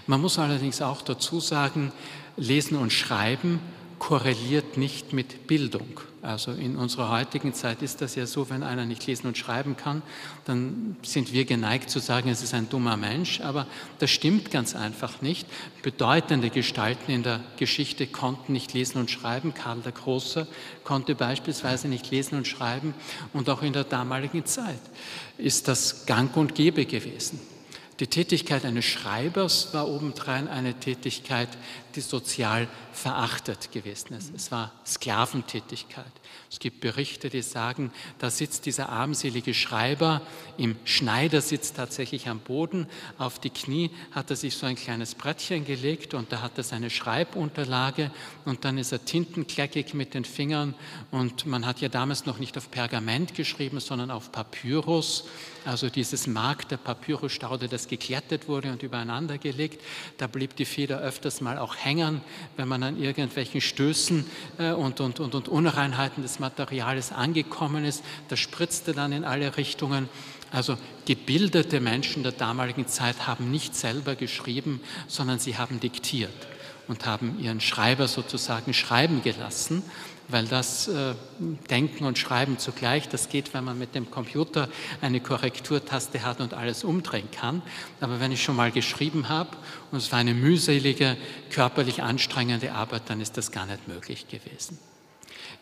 Man 0.06 0.20
muss 0.20 0.38
allerdings 0.38 0.82
auch 0.82 1.02
dazu 1.02 1.40
sagen, 1.40 1.92
lesen 2.36 2.76
und 2.76 2.92
schreiben 2.92 3.60
korreliert 3.98 4.76
nicht 4.76 5.12
mit 5.12 5.46
Bildung. 5.46 6.00
Also 6.20 6.50
in 6.50 6.76
unserer 6.76 7.10
heutigen 7.10 7.54
Zeit 7.54 7.80
ist 7.80 8.00
das 8.02 8.16
ja 8.16 8.26
so, 8.26 8.50
wenn 8.50 8.62
einer 8.62 8.84
nicht 8.84 9.06
lesen 9.06 9.28
und 9.28 9.38
schreiben 9.38 9.76
kann, 9.76 10.02
dann 10.46 10.96
sind 11.02 11.32
wir 11.32 11.44
geneigt 11.44 11.90
zu 11.90 12.00
sagen, 12.00 12.28
es 12.28 12.42
ist 12.42 12.54
ein 12.54 12.68
dummer 12.68 12.96
Mensch, 12.96 13.40
aber 13.40 13.66
das 14.00 14.10
stimmt 14.10 14.50
ganz 14.50 14.74
einfach 14.74 15.22
nicht. 15.22 15.46
Bedeutende 15.82 16.50
Gestalten 16.50 17.12
in 17.12 17.22
der 17.22 17.40
Geschichte 17.56 18.06
konnten 18.06 18.52
nicht 18.52 18.72
lesen 18.72 18.98
und 18.98 19.10
schreiben. 19.10 19.54
Karl 19.54 19.80
der 19.80 19.92
Große 19.92 20.48
konnte 20.82 21.14
beispielsweise 21.14 21.86
nicht 21.86 22.10
lesen 22.10 22.36
und 22.36 22.48
schreiben 22.48 22.94
und 23.32 23.48
auch 23.48 23.62
in 23.62 23.72
der 23.72 23.84
damaligen 23.84 24.44
Zeit 24.44 24.80
ist 25.36 25.68
das 25.68 26.04
gang 26.06 26.36
und 26.36 26.54
gäbe 26.54 26.84
gewesen. 26.84 27.38
Die 28.00 28.06
Tätigkeit 28.06 28.64
eines 28.64 28.84
Schreibers 28.84 29.74
war 29.74 29.88
obendrein 29.88 30.46
eine 30.46 30.74
Tätigkeit, 30.74 31.48
die 31.96 32.00
sozial 32.00 32.68
verachtet 32.92 33.72
gewesen 33.72 34.14
ist. 34.14 34.32
Es 34.34 34.52
war 34.52 34.72
Sklaventätigkeit. 34.86 36.12
Es 36.50 36.60
gibt 36.60 36.80
Berichte, 36.80 37.28
die 37.28 37.42
sagen, 37.42 37.92
da 38.18 38.30
sitzt 38.30 38.64
dieser 38.64 38.88
armselige 38.88 39.52
Schreiber 39.52 40.22
im 40.56 40.76
Schneidersitz 40.84 41.74
tatsächlich 41.74 42.26
am 42.28 42.40
Boden. 42.40 42.86
Auf 43.18 43.38
die 43.38 43.50
Knie 43.50 43.90
hat 44.12 44.30
er 44.30 44.36
sich 44.36 44.56
so 44.56 44.66
ein 44.66 44.76
kleines 44.76 45.14
Brettchen 45.14 45.66
gelegt 45.66 46.14
und 46.14 46.32
da 46.32 46.40
hat 46.40 46.56
er 46.56 46.64
seine 46.64 46.88
Schreibunterlage 46.88 48.10
und 48.46 48.64
dann 48.64 48.78
ist 48.78 48.92
er 48.92 49.04
tintenkleckig 49.04 49.92
mit 49.92 50.14
den 50.14 50.24
Fingern 50.24 50.74
und 51.10 51.44
man 51.44 51.66
hat 51.66 51.80
ja 51.80 51.90
damals 51.90 52.24
noch 52.24 52.38
nicht 52.38 52.56
auf 52.56 52.70
Pergament 52.70 53.34
geschrieben, 53.34 53.78
sondern 53.80 54.10
auf 54.10 54.32
Papyrus. 54.32 55.24
Also 55.64 55.90
dieses 55.90 56.26
Mark 56.26 56.66
der 56.70 56.78
Papyrusstaude, 56.78 57.68
das 57.68 57.88
geklettet 57.88 58.48
wurde 58.48 58.72
und 58.72 58.82
übereinander 58.82 59.36
gelegt. 59.36 59.82
Da 60.16 60.26
blieb 60.26 60.56
die 60.56 60.64
Feder 60.64 60.98
öfters 61.00 61.42
mal 61.42 61.58
auch 61.58 61.76
hängen, 61.76 62.22
wenn 62.56 62.68
man 62.68 62.82
an 62.82 62.98
irgendwelchen 62.98 63.60
Stößen 63.60 64.24
äh, 64.58 64.72
und, 64.72 65.00
und, 65.00 65.20
und, 65.20 65.34
und 65.34 65.48
Unreinheiten 65.48 66.22
des 66.22 66.37
Materials 66.38 67.12
angekommen 67.12 67.84
ist. 67.84 68.04
Das 68.28 68.38
spritzte 68.38 68.92
dann 68.92 69.12
in 69.12 69.24
alle 69.24 69.56
Richtungen. 69.56 70.08
Also 70.50 70.76
gebildete 71.06 71.80
Menschen 71.80 72.22
der 72.22 72.32
damaligen 72.32 72.86
Zeit 72.86 73.26
haben 73.26 73.50
nicht 73.50 73.74
selber 73.74 74.14
geschrieben, 74.14 74.80
sondern 75.06 75.38
sie 75.38 75.58
haben 75.58 75.80
diktiert 75.80 76.48
und 76.86 77.04
haben 77.04 77.38
ihren 77.38 77.60
Schreiber 77.60 78.08
sozusagen 78.08 78.72
schreiben 78.72 79.22
gelassen 79.22 79.82
weil 80.28 80.44
das 80.44 80.88
äh, 80.88 81.14
Denken 81.70 82.04
und 82.04 82.18
Schreiben 82.18 82.58
zugleich, 82.58 83.08
das 83.08 83.28
geht, 83.28 83.54
wenn 83.54 83.64
man 83.64 83.78
mit 83.78 83.94
dem 83.94 84.10
Computer 84.10 84.68
eine 85.00 85.20
Korrekturtaste 85.20 86.22
hat 86.22 86.40
und 86.40 86.54
alles 86.54 86.84
umdrehen 86.84 87.30
kann. 87.30 87.62
Aber 88.00 88.20
wenn 88.20 88.30
ich 88.30 88.42
schon 88.42 88.56
mal 88.56 88.70
geschrieben 88.70 89.28
habe 89.28 89.56
und 89.90 89.98
es 89.98 90.12
war 90.12 90.18
eine 90.18 90.34
mühselige, 90.34 91.16
körperlich 91.50 92.02
anstrengende 92.02 92.72
Arbeit, 92.72 93.02
dann 93.06 93.20
ist 93.20 93.36
das 93.36 93.50
gar 93.50 93.66
nicht 93.66 93.88
möglich 93.88 94.28
gewesen. 94.28 94.78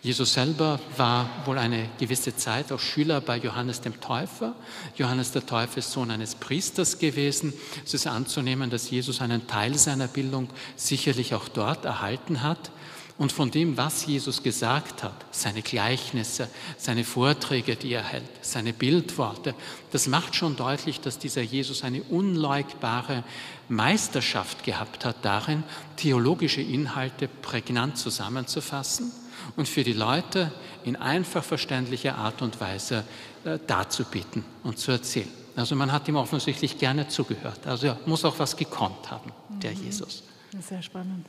Jesus 0.02 0.34
selber 0.34 0.78
war 0.96 1.28
wohl 1.46 1.58
eine 1.58 1.88
gewisse 1.98 2.36
Zeit 2.36 2.70
auch 2.70 2.78
Schüler 2.78 3.20
bei 3.20 3.38
Johannes 3.38 3.80
dem 3.80 4.00
Täufer. 4.00 4.54
Johannes 4.96 5.32
der 5.32 5.44
Täufer 5.44 5.78
ist 5.78 5.90
Sohn 5.90 6.10
eines 6.10 6.34
Priesters 6.34 6.98
gewesen. 6.98 7.52
Es 7.84 7.94
ist 7.94 8.06
anzunehmen, 8.06 8.70
dass 8.70 8.90
Jesus 8.90 9.20
einen 9.20 9.46
Teil 9.46 9.74
seiner 9.74 10.06
Bildung 10.06 10.48
sicherlich 10.76 11.34
auch 11.34 11.48
dort 11.48 11.84
erhalten 11.84 12.42
hat 12.42 12.70
und 13.18 13.32
von 13.32 13.50
dem, 13.50 13.78
was 13.78 14.06
Jesus 14.06 14.42
gesagt 14.42 15.02
hat, 15.02 15.24
seine 15.30 15.62
Gleichnisse, 15.62 16.48
seine 16.76 17.02
Vorträge, 17.02 17.74
die 17.74 17.92
er 17.92 18.04
hält, 18.04 18.28
seine 18.42 18.74
Bildworte, 18.74 19.54
das 19.90 20.06
macht 20.06 20.36
schon 20.36 20.54
deutlich, 20.54 21.00
dass 21.00 21.18
dieser 21.18 21.40
Jesus 21.40 21.82
eine 21.82 22.02
unleugbare 22.02 23.24
Meisterschaft 23.68 24.62
gehabt 24.64 25.06
hat 25.06 25.24
darin, 25.24 25.64
theologische 25.96 26.60
Inhalte 26.60 27.26
prägnant 27.26 27.96
zusammenzufassen 27.96 29.10
und 29.56 29.68
für 29.68 29.84
die 29.84 29.92
Leute 29.92 30.52
in 30.84 30.96
einfach 30.96 31.44
verständlicher 31.44 32.16
Art 32.16 32.42
und 32.42 32.60
Weise 32.60 33.04
äh, 33.44 33.58
darzubieten 33.66 34.44
und 34.64 34.78
zu 34.78 34.92
erzählen. 34.92 35.28
Also 35.56 35.74
man 35.74 35.90
hat 35.90 36.06
ihm 36.08 36.16
offensichtlich 36.16 36.78
gerne 36.78 37.08
zugehört. 37.08 37.66
Also 37.66 37.88
er 37.88 37.98
muss 38.06 38.24
auch 38.24 38.38
was 38.38 38.56
gekonnt 38.56 39.10
haben, 39.10 39.32
der 39.62 39.72
mhm. 39.72 39.84
Jesus. 39.84 40.22
Sehr 40.60 40.82
spannend. 40.82 41.26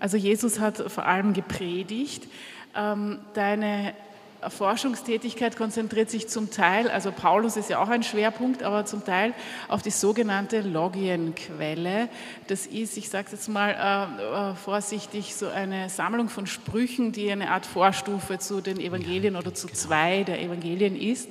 Also 0.00 0.16
Jesus 0.16 0.58
hat 0.58 0.90
vor 0.90 1.06
allem 1.06 1.32
gepredigt. 1.32 2.24
Ähm, 2.74 3.18
deine 3.34 3.94
Forschungstätigkeit 4.46 5.56
konzentriert 5.56 6.10
sich 6.10 6.28
zum 6.28 6.50
Teil, 6.50 6.88
also 6.88 7.10
Paulus 7.10 7.56
ist 7.56 7.70
ja 7.70 7.82
auch 7.82 7.88
ein 7.88 8.02
Schwerpunkt, 8.02 8.62
aber 8.62 8.84
zum 8.84 9.04
Teil 9.04 9.34
auf 9.66 9.82
die 9.82 9.90
sogenannte 9.90 10.60
Logienquelle. 10.60 12.08
Das 12.46 12.66
ist, 12.66 12.96
ich 12.96 13.08
sage 13.08 13.28
jetzt 13.32 13.48
mal 13.48 13.70
äh, 13.70 14.52
äh, 14.52 14.54
vorsichtig, 14.54 15.34
so 15.34 15.48
eine 15.48 15.88
Sammlung 15.88 16.28
von 16.28 16.46
Sprüchen, 16.46 17.12
die 17.12 17.30
eine 17.30 17.50
Art 17.50 17.66
Vorstufe 17.66 18.38
zu 18.38 18.60
den 18.60 18.78
Evangelien 18.78 19.34
oder 19.34 19.52
zu 19.54 19.66
genau. 19.66 19.78
zwei 19.78 20.22
der 20.22 20.40
Evangelien 20.40 20.94
ist. 20.94 21.28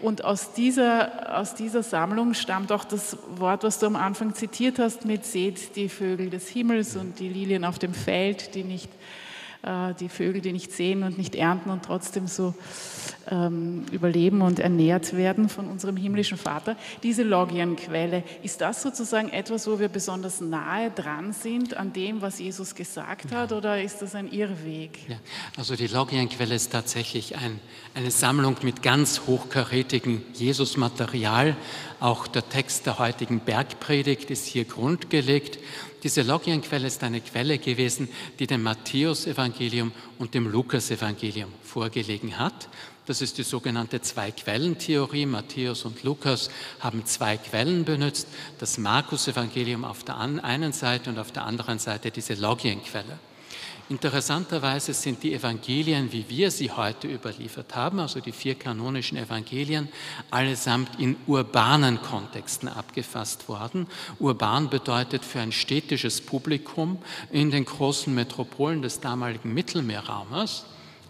Und 0.00 0.24
aus 0.24 0.54
dieser, 0.54 1.38
aus 1.38 1.54
dieser 1.54 1.82
Sammlung 1.82 2.32
stammt 2.34 2.72
auch 2.72 2.84
das 2.84 3.18
Wort, 3.36 3.64
was 3.64 3.80
du 3.80 3.86
am 3.86 3.96
Anfang 3.96 4.34
zitiert 4.34 4.78
hast, 4.78 5.04
mit 5.04 5.26
seht 5.26 5.76
die 5.76 5.90
Vögel 5.90 6.30
des 6.30 6.48
Himmels 6.48 6.96
und 6.96 7.18
die 7.18 7.28
Lilien 7.28 7.64
auf 7.64 7.78
dem 7.78 7.92
Feld, 7.92 8.54
die 8.54 8.64
nicht 8.64 8.88
äh, 9.62 9.94
die 9.94 10.08
Vögel, 10.08 10.40
die 10.40 10.52
nicht 10.52 10.72
sehen 10.72 11.02
und 11.02 11.18
nicht 11.18 11.34
ernten 11.34 11.70
und 11.70 11.84
trotzdem 11.84 12.26
so 12.26 12.54
ähm, 13.30 13.84
überleben 13.92 14.42
und 14.42 14.58
ernährt 14.58 15.16
werden 15.16 15.48
von 15.48 15.68
unserem 15.68 15.96
himmlischen 15.96 16.38
Vater. 16.38 16.76
Diese 17.02 17.22
Logienquelle, 17.22 18.24
ist 18.42 18.60
das 18.60 18.82
sozusagen 18.82 19.28
etwas, 19.28 19.66
wo 19.66 19.78
wir 19.78 19.88
besonders 19.88 20.40
nahe 20.40 20.90
dran 20.90 21.32
sind 21.32 21.76
an 21.76 21.92
dem, 21.92 22.22
was 22.22 22.38
Jesus 22.38 22.74
gesagt 22.74 23.32
hat, 23.32 23.52
oder 23.52 23.82
ist 23.82 24.00
das 24.02 24.14
ein 24.14 24.32
Irrweg? 24.32 24.98
Ja, 25.08 25.16
also 25.56 25.76
die 25.76 25.86
Logienquelle 25.86 26.54
ist 26.54 26.72
tatsächlich 26.72 27.36
ein, 27.36 27.60
eine 27.94 28.10
Sammlung 28.10 28.56
mit 28.62 28.82
ganz 28.82 29.22
hochkarätigem 29.26 30.22
Jesus-Material. 30.34 31.56
Auch 32.00 32.26
der 32.26 32.48
Text 32.48 32.86
der 32.86 32.98
heutigen 32.98 33.40
Bergpredigt 33.40 34.30
ist 34.30 34.46
hier 34.46 34.64
grundgelegt. 34.64 35.58
Diese 36.02 36.22
Logienquelle 36.22 36.86
ist 36.86 37.02
eine 37.02 37.20
Quelle 37.20 37.58
gewesen, 37.58 38.08
die 38.38 38.46
dem 38.46 38.62
Matthäusevangelium 38.62 39.92
und 40.18 40.34
dem 40.34 40.50
Lukasevangelium 40.50 41.52
vorgelegen 41.62 42.38
hat. 42.38 42.68
Das 43.06 43.20
ist 43.20 43.38
die 43.38 43.42
sogenannte 43.42 44.00
Zwei-Quellen-Theorie. 44.00 45.26
Matthäus 45.26 45.84
und 45.84 46.02
Lukas 46.02 46.48
haben 46.78 47.04
zwei 47.06 47.36
Quellen 47.36 47.84
benutzt, 47.84 48.28
das 48.58 48.78
Markus-Evangelium 48.78 49.84
auf 49.84 50.04
der 50.04 50.18
einen 50.18 50.72
Seite 50.72 51.10
und 51.10 51.18
auf 51.18 51.32
der 51.32 51.44
anderen 51.44 51.78
Seite 51.78 52.10
diese 52.10 52.34
Logienquelle. 52.34 53.18
Interessanterweise 53.90 54.94
sind 54.94 55.20
die 55.24 55.34
Evangelien, 55.34 56.12
wie 56.12 56.24
wir 56.28 56.52
sie 56.52 56.70
heute 56.70 57.08
überliefert 57.08 57.74
haben, 57.74 57.98
also 57.98 58.20
die 58.20 58.30
vier 58.30 58.54
kanonischen 58.54 59.18
Evangelien, 59.18 59.88
allesamt 60.30 61.00
in 61.00 61.16
urbanen 61.26 62.00
Kontexten 62.00 62.68
abgefasst 62.68 63.48
worden. 63.48 63.88
Urban 64.20 64.70
bedeutet 64.70 65.24
für 65.24 65.40
ein 65.40 65.50
städtisches 65.50 66.20
Publikum 66.20 66.98
in 67.32 67.50
den 67.50 67.64
großen 67.64 68.14
Metropolen 68.14 68.80
des 68.80 69.00
damaligen 69.00 69.52
Mittelmeerraumes. 69.52 70.66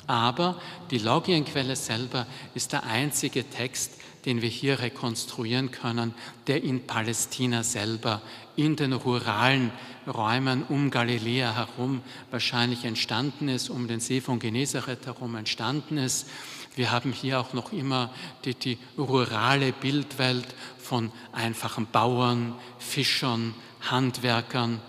Aber 0.06 0.58
die 0.90 0.98
Logienquelle 0.98 1.76
selber 1.76 2.26
ist 2.54 2.72
der 2.72 2.84
einzige 2.84 3.44
Text, 3.44 3.92
den 4.24 4.40
wir 4.40 4.48
hier 4.48 4.80
rekonstruieren 4.80 5.70
können, 5.70 6.14
der 6.46 6.64
in 6.64 6.86
Palästina 6.86 7.62
selber, 7.62 8.22
in 8.56 8.76
den 8.76 8.94
ruralen 8.94 9.70
Räumen 10.06 10.64
um 10.68 10.90
Galiläa 10.90 11.54
herum 11.54 12.02
wahrscheinlich 12.30 12.84
entstanden 12.84 13.48
ist, 13.48 13.70
um 13.70 13.88
den 13.88 14.00
See 14.00 14.20
von 14.20 14.38
Genezareth 14.38 15.06
herum 15.06 15.34
entstanden 15.34 15.98
ist. 15.98 16.28
Wir 16.76 16.92
haben 16.92 17.12
hier 17.12 17.40
auch 17.40 17.52
noch 17.52 17.72
immer 17.72 18.10
die, 18.44 18.54
die 18.54 18.78
rurale 18.96 19.72
Bildwelt 19.72 20.46
von 20.78 21.12
einfachen 21.32 21.86
Bauern, 21.86 22.54
Fischern, 22.78 23.54
Handwerkern, 23.82 24.80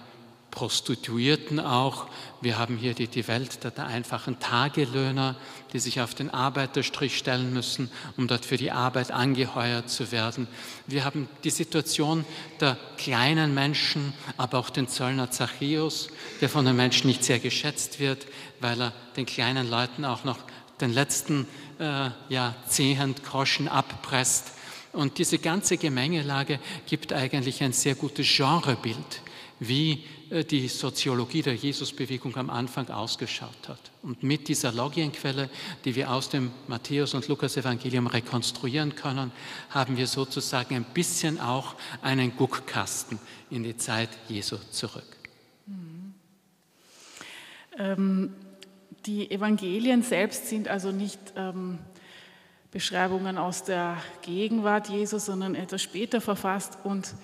Prostituierten 0.51 1.59
auch. 1.59 2.07
Wir 2.41 2.59
haben 2.59 2.77
hier 2.77 2.93
die, 2.93 3.07
die 3.07 3.27
Welt 3.27 3.63
der, 3.63 3.71
der, 3.71 3.87
einfachen 3.87 4.39
Tagelöhner, 4.39 5.35
die 5.73 5.79
sich 5.79 6.01
auf 6.01 6.13
den 6.13 6.29
Arbeiterstrich 6.29 7.17
stellen 7.17 7.53
müssen, 7.53 7.89
um 8.17 8.27
dort 8.27 8.45
für 8.45 8.57
die 8.57 8.71
Arbeit 8.71 9.11
angeheuert 9.11 9.89
zu 9.89 10.11
werden. 10.11 10.47
Wir 10.87 11.05
haben 11.05 11.29
die 11.43 11.49
Situation 11.49 12.25
der 12.59 12.77
kleinen 12.97 13.53
Menschen, 13.53 14.13
aber 14.37 14.59
auch 14.59 14.69
den 14.69 14.87
Zöllner 14.87 15.31
Zachäus, 15.31 16.09
der 16.41 16.49
von 16.49 16.65
den 16.65 16.75
Menschen 16.75 17.07
nicht 17.07 17.23
sehr 17.23 17.39
geschätzt 17.39 17.99
wird, 17.99 18.27
weil 18.59 18.81
er 18.81 18.93
den 19.15 19.25
kleinen 19.25 19.69
Leuten 19.69 20.05
auch 20.05 20.23
noch 20.23 20.37
den 20.81 20.93
letzten 20.93 21.47
äh, 21.79 22.09
ja, 22.29 22.55
zehn 22.67 23.15
Groschen 23.23 23.67
abpresst. 23.67 24.51
Und 24.93 25.19
diese 25.19 25.37
ganze 25.37 25.77
Gemengelage 25.77 26.59
gibt 26.85 27.13
eigentlich 27.13 27.63
ein 27.63 27.71
sehr 27.71 27.95
gutes 27.95 28.27
Genrebild, 28.35 29.21
wie 29.59 30.03
die 30.31 30.67
Soziologie 30.69 31.41
der 31.41 31.55
Jesusbewegung 31.55 32.37
am 32.37 32.49
Anfang 32.49 32.89
ausgeschaut 32.89 33.67
hat. 33.67 33.91
Und 34.01 34.23
mit 34.23 34.47
dieser 34.47 34.71
Logienquelle, 34.71 35.49
die 35.83 35.95
wir 35.95 36.09
aus 36.09 36.29
dem 36.29 36.51
Matthäus- 36.67 37.13
und 37.13 37.27
Lukas-Evangelium 37.27 38.07
rekonstruieren 38.07 38.95
können, 38.95 39.31
haben 39.69 39.97
wir 39.97 40.07
sozusagen 40.07 40.75
ein 40.75 40.85
bisschen 40.85 41.39
auch 41.41 41.75
einen 42.01 42.35
Guckkasten 42.37 43.19
in 43.49 43.63
die 43.63 43.75
Zeit 43.75 44.09
Jesu 44.29 44.57
zurück. 44.71 45.03
Ähm, 47.77 48.33
die 49.05 49.31
Evangelien 49.31 50.03
selbst 50.03 50.47
sind 50.47 50.69
also 50.69 50.91
nicht 50.91 51.19
ähm, 51.35 51.79
Beschreibungen 52.71 53.37
aus 53.37 53.63
der 53.63 53.97
Gegenwart 54.21 54.87
Jesus, 54.87 55.25
sondern 55.25 55.55
etwas 55.55 55.81
später 55.81 56.21
verfasst. 56.21 56.77
Und 56.85 57.15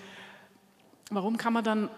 warum 1.09 1.37
kann 1.37 1.53
man 1.53 1.63
dann 1.63 1.89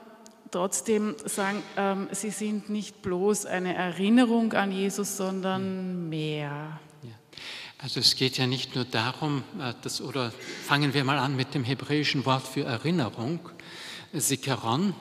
trotzdem 0.51 1.15
sagen, 1.25 1.63
ähm, 1.77 2.07
sie 2.11 2.31
sind 2.31 2.69
nicht 2.69 3.01
bloß 3.01 3.45
eine 3.45 3.75
Erinnerung 3.75 4.53
an 4.53 4.71
Jesus, 4.71 5.17
sondern 5.17 6.09
mehr? 6.09 6.79
Ja. 7.03 7.09
Also 7.77 7.99
es 7.99 8.15
geht 8.15 8.37
ja 8.37 8.47
nicht 8.47 8.75
nur 8.75 8.85
darum, 8.85 9.43
äh, 9.59 9.73
dass, 9.81 10.01
oder 10.01 10.31
fangen 10.65 10.93
wir 10.93 11.03
mal 11.03 11.19
an 11.19 11.35
mit 11.35 11.53
dem 11.53 11.63
hebräischen 11.63 12.25
Wort 12.25 12.47
für 12.47 12.63
Erinnerung, 12.63 13.39
Sikaron. 14.13 14.93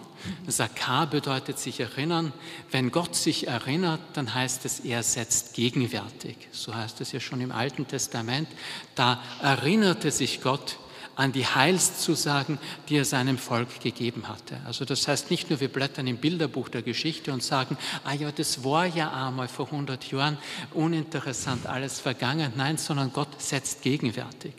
Sakar 0.47 1.07
bedeutet 1.09 1.59
sich 1.59 1.81
erinnern. 1.81 2.33
Wenn 2.71 2.91
Gott 2.91 3.15
sich 3.15 3.47
erinnert, 3.47 4.01
dann 4.15 4.35
heißt 4.35 4.65
es, 4.65 4.81
er 4.81 5.03
setzt 5.03 5.55
gegenwärtig. 5.55 6.37
So 6.51 6.75
heißt 6.75 7.01
es 7.01 7.13
ja 7.13 7.21
schon 7.21 7.41
im 7.41 7.53
Alten 7.53 7.87
Testament. 7.87 8.49
Da 8.95 9.23
erinnerte 9.41 10.11
sich 10.11 10.41
Gott 10.43 10.79
an 11.19 11.33
die 11.33 11.45
Heilszusagen, 11.45 12.59
die 12.89 12.97
er 12.97 13.05
seinem 13.05 13.39
Volk 13.39 13.81
gegeben 13.81 14.29
hatte. 14.29 14.61
Also 14.65 14.85
das 14.85 15.09
heißt 15.09 15.33
nicht 15.33 15.51
nur, 15.51 15.59
wir 15.59 15.69
blättern 15.69 16.07
im 16.07 16.19
Bilderbuch 16.19 16.69
der 16.69 16.83
Geschichte 16.83 17.33
und 17.33 17.43
sagen, 17.43 17.77
ah 18.05 18.13
ja, 18.13 18.31
das 18.31 18.63
war 18.63 18.87
ja 18.87 19.13
einmal 19.27 19.49
vor 19.49 19.67
100 19.67 20.13
Jahren 20.13 20.39
uninteressant, 20.75 21.67
alles 21.67 21.99
vergangen. 21.99 22.53
Nein, 22.57 22.79
sondern 22.79 23.13
Gott 23.13 23.43
setzt 23.43 23.83
gegenwärtig. 23.83 24.55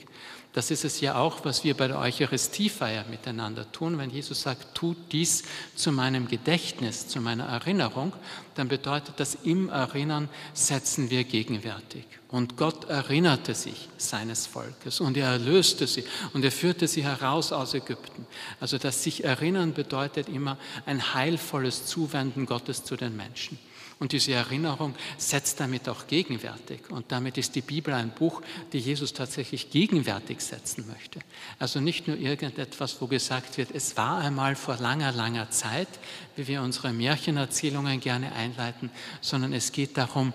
Das 0.54 0.72
ist 0.72 0.84
es 0.84 1.00
ja 1.00 1.16
auch, 1.16 1.46
was 1.46 1.64
wir 1.64 1.78
bei 1.78 1.88
der 1.88 2.00
Eucharistiefeier 2.00 3.06
miteinander 3.12 3.72
tun. 3.72 4.00
Wenn 4.00 4.10
Jesus 4.10 4.42
sagt, 4.42 4.74
tut 4.74 4.98
dies 5.12 5.44
zu 5.76 5.92
meinem 5.92 6.28
Gedächtnis, 6.28 7.08
zu 7.08 7.22
meiner 7.22 7.46
Erinnerung, 7.46 8.14
dann 8.56 8.68
bedeutet 8.68 9.20
das, 9.20 9.36
im 9.44 9.70
Erinnern 9.70 10.28
setzen 10.56 11.12
wir 11.12 11.24
gegenwärtig. 11.24 12.04
Und 12.30 12.58
Gott 12.58 12.90
erinnerte 12.90 13.54
sich 13.54 13.90
seines 13.98 14.48
Volkes 14.48 15.00
und 15.00 15.18
er 15.18 15.28
erlöste 15.28 15.86
sie 15.86 16.04
und 16.34 16.44
er 16.44 16.52
führte 16.52 16.88
sie 16.88 17.04
heraus 17.04 17.52
aus 17.52 17.76
Ägypten. 17.76 18.26
Also 18.60 18.80
das 18.80 19.04
sich 19.04 19.24
erinnern 19.24 19.74
bedeutet 19.74 20.30
immer 20.30 20.58
ein 20.88 21.14
heilvolles 21.14 21.86
Zuwenden 21.86 22.48
Gottes 22.48 22.84
zu 22.84 22.96
den 22.96 23.16
Menschen. 23.16 23.60
Und 24.00 24.14
diese 24.14 24.32
Erinnerung 24.32 24.96
setzt 25.18 25.60
damit 25.60 25.90
auch 25.90 26.08
gegenwärtig. 26.08 26.90
Und 26.90 27.12
damit 27.12 27.38
ist 27.38 27.56
die 27.56 27.62
Bibel 27.62 27.94
ein 27.94 28.12
Buch, 28.12 28.42
die 28.72 28.80
Jesus 28.80 29.12
tatsächlich 29.12 29.72
gegenwärtig 29.72 30.40
setzen 30.40 30.86
möchte. 30.88 31.20
Also 31.60 31.82
nicht 31.82 32.08
nur 32.08 32.18
irgendetwas, 32.18 33.02
wo 33.02 33.08
gesagt 33.08 33.58
wird, 33.58 33.72
es 33.74 33.98
war 33.98 34.20
einmal 34.20 34.56
vor 34.56 34.78
langer, 34.78 35.12
langer 35.12 35.52
Zeit, 35.52 35.90
wie 36.38 36.48
wir 36.48 36.62
unsere 36.62 36.94
Märchenerzählungen 36.94 38.00
gerne 38.00 38.32
einleiten, 38.32 38.90
sondern 39.20 39.52
es 39.52 39.74
geht 39.74 39.98
darum, 39.98 40.34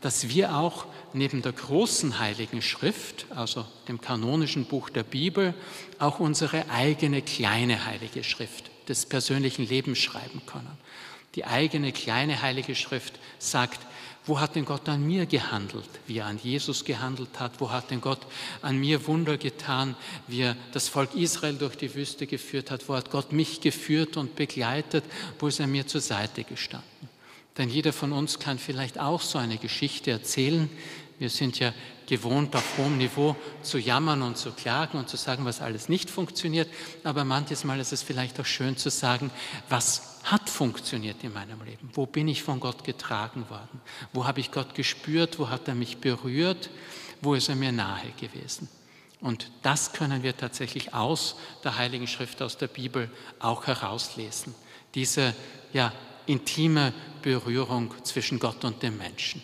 dass 0.00 0.30
wir 0.30 0.56
auch 0.56 0.86
neben 1.12 1.42
der 1.42 1.52
großen 1.52 2.18
heiligen 2.18 2.62
Schrift, 2.62 3.26
also 3.30 3.66
dem 3.88 4.00
kanonischen 4.00 4.64
Buch 4.64 4.88
der 4.88 5.04
Bibel, 5.04 5.54
auch 5.98 6.18
unsere 6.18 6.68
eigene 6.70 7.20
kleine 7.20 7.84
heilige 7.84 8.24
Schrift 8.24 8.70
des 8.88 9.06
persönlichen 9.06 9.66
Lebens 9.66 9.98
schreiben 9.98 10.42
können. 10.46 10.78
Die 11.34 11.44
eigene 11.44 11.92
kleine 11.92 12.42
heilige 12.42 12.74
Schrift 12.74 13.18
sagt, 13.38 13.80
wo 14.24 14.38
hat 14.38 14.54
denn 14.54 14.64
Gott 14.64 14.88
an 14.88 15.04
mir 15.04 15.26
gehandelt, 15.26 15.88
wie 16.06 16.18
er 16.18 16.26
an 16.26 16.38
Jesus 16.40 16.84
gehandelt 16.84 17.40
hat? 17.40 17.52
Wo 17.58 17.72
hat 17.72 17.90
denn 17.90 18.00
Gott 18.00 18.20
an 18.60 18.78
mir 18.78 19.06
Wunder 19.08 19.36
getan, 19.36 19.96
wie 20.28 20.42
er 20.42 20.56
das 20.72 20.88
Volk 20.88 21.14
Israel 21.14 21.54
durch 21.54 21.76
die 21.76 21.92
Wüste 21.94 22.28
geführt 22.28 22.70
hat? 22.70 22.88
Wo 22.88 22.94
hat 22.94 23.10
Gott 23.10 23.32
mich 23.32 23.60
geführt 23.60 24.16
und 24.16 24.36
begleitet? 24.36 25.04
Wo 25.40 25.48
ist 25.48 25.58
er 25.58 25.66
mir 25.66 25.88
zur 25.88 26.00
Seite 26.00 26.44
gestanden? 26.44 27.08
Denn 27.58 27.68
jeder 27.68 27.92
von 27.92 28.12
uns 28.12 28.38
kann 28.38 28.58
vielleicht 28.58 29.00
auch 29.00 29.20
so 29.20 29.38
eine 29.38 29.58
Geschichte 29.58 30.12
erzählen. 30.12 30.70
Wir 31.18 31.28
sind 31.28 31.58
ja 31.58 31.74
gewohnt, 32.06 32.54
auf 32.54 32.78
hohem 32.78 32.98
Niveau 32.98 33.36
zu 33.62 33.78
jammern 33.78 34.22
und 34.22 34.38
zu 34.38 34.52
klagen 34.52 34.98
und 34.98 35.08
zu 35.08 35.16
sagen, 35.16 35.44
was 35.44 35.60
alles 35.60 35.88
nicht 35.88 36.10
funktioniert. 36.10 36.68
Aber 37.02 37.24
manches 37.24 37.64
Mal 37.64 37.80
ist 37.80 37.92
es 37.92 38.02
vielleicht 38.02 38.38
auch 38.38 38.46
schön 38.46 38.76
zu 38.76 38.88
sagen, 38.88 39.30
was 39.68 40.11
hat 40.24 40.48
funktioniert 40.48 41.22
in 41.24 41.32
meinem 41.32 41.62
Leben? 41.62 41.90
Wo 41.94 42.06
bin 42.06 42.28
ich 42.28 42.42
von 42.42 42.60
Gott 42.60 42.84
getragen 42.84 43.48
worden? 43.48 43.80
Wo 44.12 44.24
habe 44.24 44.40
ich 44.40 44.50
Gott 44.50 44.74
gespürt? 44.74 45.38
Wo 45.38 45.48
hat 45.48 45.68
er 45.68 45.74
mich 45.74 45.98
berührt? 45.98 46.70
Wo 47.20 47.34
ist 47.34 47.48
er 47.48 47.56
mir 47.56 47.72
nahe 47.72 48.10
gewesen? 48.20 48.68
Und 49.20 49.50
das 49.62 49.92
können 49.92 50.22
wir 50.22 50.36
tatsächlich 50.36 50.94
aus 50.94 51.36
der 51.62 51.76
Heiligen 51.76 52.08
Schrift, 52.08 52.42
aus 52.42 52.58
der 52.58 52.66
Bibel 52.66 53.08
auch 53.38 53.66
herauslesen. 53.66 54.54
Diese 54.94 55.34
ja, 55.72 55.92
intime 56.26 56.92
Berührung 57.22 57.94
zwischen 58.04 58.38
Gott 58.38 58.64
und 58.64 58.82
dem 58.82 58.98
Menschen. 58.98 59.42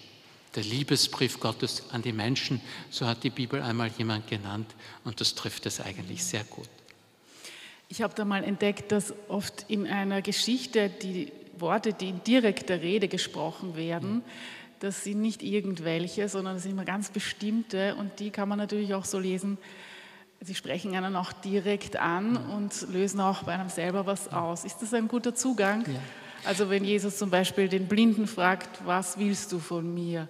Der 0.54 0.64
Liebesbrief 0.64 1.38
Gottes 1.38 1.84
an 1.90 2.02
die 2.02 2.12
Menschen, 2.12 2.60
so 2.90 3.06
hat 3.06 3.22
die 3.22 3.30
Bibel 3.30 3.62
einmal 3.62 3.90
jemand 3.96 4.26
genannt 4.26 4.74
und 5.04 5.20
das 5.20 5.34
trifft 5.34 5.66
es 5.66 5.80
eigentlich 5.80 6.24
sehr 6.24 6.44
gut. 6.44 6.68
Ich 7.88 8.02
habe 8.02 8.14
da 8.14 8.24
mal 8.24 8.44
entdeckt, 8.44 8.92
dass 8.92 9.14
oft 9.28 9.64
in 9.68 9.86
einer 9.86 10.20
Geschichte 10.20 10.90
die 10.90 11.32
Worte, 11.58 11.92
die 11.94 12.10
in 12.10 12.22
direkter 12.22 12.82
Rede 12.82 13.08
gesprochen 13.08 13.76
werden, 13.76 14.22
das 14.80 15.04
sind 15.04 15.20
nicht 15.20 15.42
irgendwelche, 15.42 16.28
sondern 16.28 16.54
das 16.54 16.62
sind 16.62 16.72
immer 16.72 16.84
ganz 16.84 17.10
bestimmte 17.10 17.96
und 17.96 18.20
die 18.20 18.30
kann 18.30 18.48
man 18.48 18.58
natürlich 18.58 18.94
auch 18.94 19.04
so 19.04 19.18
lesen. 19.18 19.58
Sie 20.40 20.54
sprechen 20.54 20.94
einen 20.94 21.16
auch 21.16 21.32
direkt 21.32 21.96
an 21.96 22.36
und 22.36 22.86
lösen 22.92 23.20
auch 23.20 23.42
bei 23.42 23.54
einem 23.54 23.70
selber 23.70 24.06
was 24.06 24.32
aus. 24.32 24.64
Ist 24.64 24.82
das 24.82 24.94
ein 24.94 25.08
guter 25.08 25.34
Zugang? 25.34 25.84
Ja. 25.86 25.98
Also 26.44 26.70
wenn 26.70 26.84
Jesus 26.84 27.18
zum 27.18 27.30
Beispiel 27.30 27.68
den 27.68 27.88
Blinden 27.88 28.28
fragt, 28.28 28.86
was 28.86 29.18
willst 29.18 29.50
du 29.50 29.58
von 29.58 29.92
mir? 29.92 30.28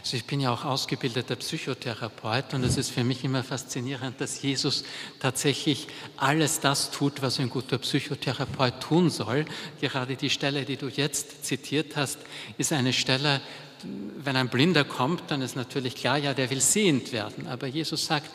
Also 0.00 0.16
ich 0.16 0.24
bin 0.24 0.40
ja 0.40 0.52
auch 0.52 0.64
ausgebildeter 0.64 1.36
Psychotherapeut 1.36 2.54
und 2.54 2.64
es 2.64 2.76
ist 2.76 2.90
für 2.90 3.04
mich 3.04 3.24
immer 3.24 3.44
faszinierend, 3.44 4.20
dass 4.20 4.42
Jesus 4.42 4.84
tatsächlich 5.20 5.88
alles 6.16 6.60
das 6.60 6.90
tut, 6.90 7.22
was 7.22 7.38
ein 7.38 7.50
guter 7.50 7.78
Psychotherapeut 7.78 8.80
tun 8.80 9.10
soll. 9.10 9.44
Gerade 9.80 10.16
die 10.16 10.30
Stelle, 10.30 10.64
die 10.64 10.76
du 10.76 10.88
jetzt 10.88 11.44
zitiert 11.44 11.96
hast, 11.96 12.18
ist 12.58 12.72
eine 12.72 12.92
Stelle, 12.92 13.40
wenn 14.18 14.36
ein 14.36 14.48
Blinder 14.48 14.84
kommt, 14.84 15.24
dann 15.28 15.42
ist 15.42 15.56
natürlich 15.56 15.94
klar, 15.94 16.16
ja, 16.16 16.34
der 16.34 16.50
will 16.50 16.60
sehend 16.60 17.12
werden. 17.12 17.46
Aber 17.46 17.66
Jesus 17.66 18.06
sagt, 18.06 18.30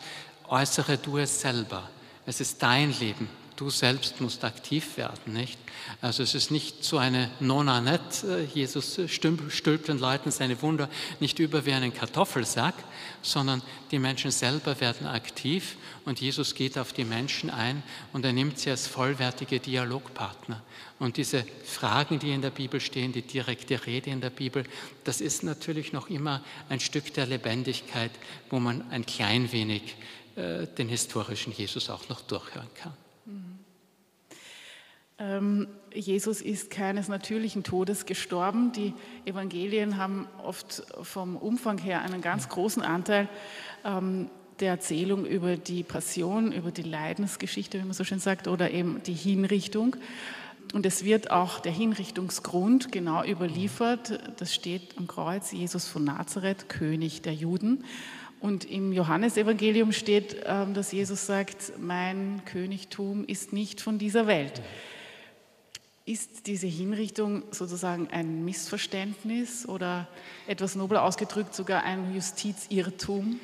äußere 0.48 0.98
du 0.98 1.18
es 1.18 1.40
selber. 1.40 1.88
Es 2.24 2.40
ist 2.40 2.62
dein 2.62 2.96
Leben, 2.98 3.28
du 3.62 3.70
selbst 3.70 4.20
musst 4.20 4.44
aktiv 4.44 4.96
werden, 4.96 5.32
nicht? 5.32 5.58
Also 6.00 6.22
es 6.22 6.34
ist 6.34 6.50
nicht 6.50 6.84
so 6.84 6.98
eine 6.98 7.30
nona 7.40 7.80
net, 7.80 8.24
äh, 8.24 8.44
Jesus 8.44 9.00
stülpt 9.06 9.88
den 9.88 9.98
Leuten 9.98 10.30
seine 10.30 10.60
Wunder 10.62 10.88
nicht 11.20 11.38
über 11.38 11.64
wie 11.64 11.72
einen 11.72 11.94
Kartoffelsack, 11.94 12.74
sondern 13.22 13.62
die 13.90 13.98
Menschen 13.98 14.30
selber 14.30 14.80
werden 14.80 15.06
aktiv 15.06 15.76
und 16.04 16.20
Jesus 16.20 16.54
geht 16.54 16.76
auf 16.78 16.92
die 16.92 17.04
Menschen 17.04 17.50
ein 17.50 17.82
und 18.12 18.24
er 18.24 18.32
nimmt 18.32 18.58
sie 18.58 18.70
als 18.70 18.86
vollwertige 18.86 19.60
Dialogpartner. 19.60 20.60
Und 20.98 21.16
diese 21.16 21.44
Fragen, 21.64 22.18
die 22.18 22.32
in 22.32 22.42
der 22.42 22.50
Bibel 22.50 22.80
stehen, 22.80 23.12
die 23.12 23.22
direkte 23.22 23.86
Rede 23.86 24.10
in 24.10 24.20
der 24.20 24.30
Bibel, 24.30 24.64
das 25.04 25.20
ist 25.20 25.42
natürlich 25.42 25.92
noch 25.92 26.08
immer 26.10 26.42
ein 26.68 26.80
Stück 26.80 27.14
der 27.14 27.26
Lebendigkeit, 27.26 28.12
wo 28.50 28.58
man 28.58 28.90
ein 28.90 29.06
klein 29.06 29.50
wenig 29.52 29.96
äh, 30.36 30.66
den 30.66 30.88
historischen 30.88 31.52
Jesus 31.52 31.90
auch 31.90 32.08
noch 32.08 32.22
durchhören 32.22 32.70
kann. 32.74 32.94
Ähm, 35.22 35.68
Jesus 35.94 36.40
ist 36.40 36.70
keines 36.70 37.08
natürlichen 37.08 37.62
Todes 37.62 38.06
gestorben. 38.06 38.72
Die 38.72 38.92
Evangelien 39.24 39.96
haben 39.96 40.26
oft 40.42 40.82
vom 41.02 41.36
Umfang 41.36 41.78
her 41.78 42.02
einen 42.02 42.22
ganz 42.22 42.48
großen 42.48 42.82
Anteil 42.82 43.28
ähm, 43.84 44.30
der 44.58 44.70
Erzählung 44.70 45.24
über 45.24 45.56
die 45.56 45.84
Passion, 45.84 46.50
über 46.50 46.72
die 46.72 46.82
Leidensgeschichte, 46.82 47.78
wie 47.78 47.84
man 47.84 47.92
so 47.92 48.04
schön 48.04 48.18
sagt, 48.18 48.48
oder 48.48 48.70
eben 48.72 49.02
die 49.04 49.14
Hinrichtung. 49.14 49.96
Und 50.74 50.86
es 50.86 51.04
wird 51.04 51.30
auch 51.30 51.60
der 51.60 51.72
Hinrichtungsgrund 51.72 52.90
genau 52.90 53.22
überliefert. 53.24 54.18
Das 54.38 54.54
steht 54.54 54.96
am 54.98 55.06
Kreuz, 55.06 55.52
Jesus 55.52 55.86
von 55.86 56.04
Nazareth, 56.04 56.68
König 56.68 57.22
der 57.22 57.34
Juden. 57.34 57.84
Und 58.40 58.64
im 58.64 58.92
Johannesevangelium 58.92 59.92
steht, 59.92 60.42
ähm, 60.46 60.74
dass 60.74 60.90
Jesus 60.90 61.26
sagt, 61.26 61.74
mein 61.78 62.42
Königtum 62.44 63.24
ist 63.24 63.52
nicht 63.52 63.80
von 63.80 63.98
dieser 63.98 64.26
Welt. 64.26 64.62
Ist 66.04 66.48
diese 66.48 66.66
Hinrichtung 66.66 67.44
sozusagen 67.52 68.08
ein 68.10 68.44
Missverständnis 68.44 69.68
oder 69.68 70.08
etwas 70.48 70.74
nobler 70.74 71.04
ausgedrückt 71.04 71.54
sogar 71.54 71.84
ein 71.84 72.12
Justizirrtum? 72.12 73.38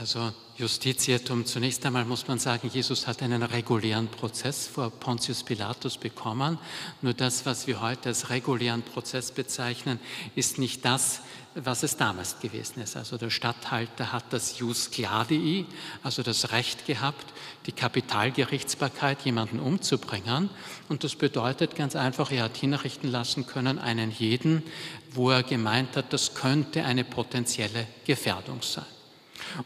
Also 0.00 0.32
Justizietum, 0.56 1.46
zunächst 1.46 1.86
einmal 1.86 2.04
muss 2.04 2.26
man 2.26 2.40
sagen, 2.40 2.68
Jesus 2.72 3.06
hat 3.06 3.22
einen 3.22 3.44
regulären 3.44 4.08
Prozess 4.08 4.66
vor 4.66 4.90
Pontius 4.90 5.44
Pilatus 5.44 5.98
bekommen. 5.98 6.58
Nur 7.00 7.14
das, 7.14 7.46
was 7.46 7.68
wir 7.68 7.80
heute 7.80 8.08
als 8.08 8.28
regulären 8.28 8.82
Prozess 8.82 9.30
bezeichnen, 9.30 10.00
ist 10.34 10.58
nicht 10.58 10.84
das, 10.84 11.20
was 11.54 11.84
es 11.84 11.96
damals 11.96 12.40
gewesen 12.40 12.82
ist. 12.82 12.96
Also 12.96 13.18
der 13.18 13.30
Statthalter 13.30 14.12
hat 14.12 14.24
das 14.30 14.58
Jus 14.58 14.90
Gladii, 14.90 15.66
also 16.02 16.24
das 16.24 16.50
Recht 16.50 16.86
gehabt, 16.86 17.32
die 17.66 17.72
Kapitalgerichtsbarkeit 17.72 19.22
jemanden 19.24 19.60
umzubringen. 19.60 20.50
Und 20.88 21.04
das 21.04 21.14
bedeutet 21.14 21.76
ganz 21.76 21.94
einfach, 21.94 22.32
er 22.32 22.44
hat 22.44 22.56
hinrichten 22.56 23.12
lassen 23.12 23.46
können 23.46 23.78
einen 23.78 24.10
jeden, 24.10 24.64
wo 25.12 25.30
er 25.30 25.44
gemeint 25.44 25.96
hat, 25.96 26.12
das 26.12 26.34
könnte 26.34 26.84
eine 26.84 27.04
potenzielle 27.04 27.86
Gefährdung 28.04 28.60
sein. 28.62 28.84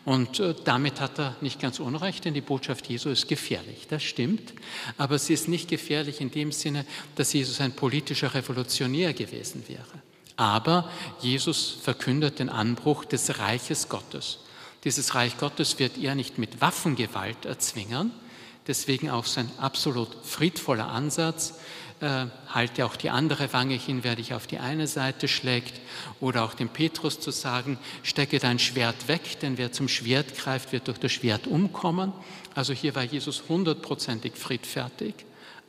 Und 0.05 0.41
äh, 0.41 0.55
damit 0.64 1.01
hat 1.01 1.19
er 1.19 1.37
nicht 1.41 1.61
ganz 1.61 1.81
unrecht, 1.81 2.25
denn 2.25 2.35
die 2.35 2.41
Botschaft 2.41 2.87
Jesu 2.87 3.11
ist 3.11 3.29
gefährlich, 3.29 3.87
das 3.88 4.03
stimmt. 4.03 4.55
Aber 4.97 5.19
sie 5.19 5.35
ist 5.35 5.49
nicht 5.49 5.69
gefährlich 5.69 6.21
in 6.21 6.31
dem 6.31 6.53
Sinne, 6.53 6.85
dass 7.14 7.33
Jesus 7.33 7.61
ein 7.61 7.73
politischer 7.73 8.35
Revolutionär 8.35 9.12
gewesen 9.12 9.64
wäre. 9.69 10.03
Aber 10.37 10.88
Jesus 11.21 11.77
verkündet 11.83 12.38
den 12.38 12.49
Anbruch 12.49 13.05
des 13.05 13.38
Reiches 13.38 13.88
Gottes. 13.88 14.38
Dieses 14.85 15.14
Reich 15.14 15.37
Gottes 15.38 15.79
wird 15.79 15.99
er 15.99 16.14
nicht 16.14 16.38
mit 16.38 16.61
Waffengewalt 16.61 17.45
erzwingen, 17.45 18.12
deswegen 18.69 19.11
auch 19.11 19.25
sein 19.25 19.51
absolut 19.59 20.09
friedvoller 20.23 20.88
Ansatz, 20.88 21.55
äh, 22.01 22.27
halte 22.49 22.87
auch 22.87 22.97
die 22.97 23.11
andere 23.11 23.53
Wange 23.53 23.75
hin, 23.75 24.01
wer 24.03 24.17
dich 24.17 24.35
auf 24.35 24.47
die 24.47 24.59
eine 24.59 24.87
Seite 24.87 25.29
schlägt. 25.29 25.81
Oder 26.21 26.45
auch 26.45 26.55
dem 26.55 26.69
Petrus 26.69 27.21
zu 27.21 27.31
sagen, 27.31 27.79
stecke 28.03 28.39
dein 28.39 28.59
Schwert 28.59 29.09
weg, 29.09 29.41
denn 29.41 29.59
wer 29.59 29.73
zum 29.73 29.89
Schwert 29.89 30.37
greift, 30.37 30.73
wird 30.73 30.89
durch 30.89 30.99
das 30.99 31.13
Schwert 31.13 31.47
umkommen. 31.47 32.13
Also 32.55 32.73
hier 32.73 32.95
war 32.95 33.03
Jesus 33.03 33.45
hundertprozentig 33.49 34.37
friedfertig. 34.37 35.15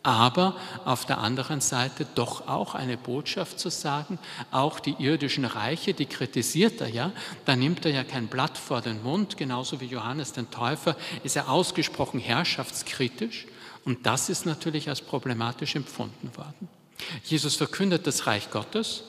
Aber 0.02 0.56
auf 0.86 1.06
der 1.06 1.18
anderen 1.18 1.60
Seite 1.60 2.08
doch 2.16 2.48
auch 2.48 2.74
eine 2.74 2.96
Botschaft 2.96 3.60
zu 3.60 3.70
sagen, 3.70 4.18
auch 4.50 4.80
die 4.80 4.96
irdischen 4.98 5.44
Reiche, 5.44 5.94
die 5.94 6.06
kritisiert 6.06 6.80
er 6.80 6.88
ja, 6.88 7.12
da 7.46 7.56
nimmt 7.56 7.86
er 7.86 7.92
ja 7.92 8.04
kein 8.06 8.28
Blatt 8.28 8.58
vor 8.58 8.82
den 8.82 9.04
Mund, 9.04 9.36
genauso 9.36 9.82
wie 9.82 9.88
Johannes 9.88 10.32
den 10.32 10.50
Täufer, 10.52 10.96
ist 11.24 11.36
er 11.36 11.50
ausgesprochen 11.50 12.20
herrschaftskritisch 12.20 13.46
und 13.90 14.06
das 14.06 14.30
ist 14.30 14.46
natürlich 14.46 14.88
als 14.88 15.02
problematisch 15.02 15.76
empfunden 15.76 16.30
worden. 16.38 16.70
Jesus 17.24 17.56
verkündet 17.56 18.06
das 18.06 18.28
Reich 18.28 18.52
Gottes, 18.52 19.02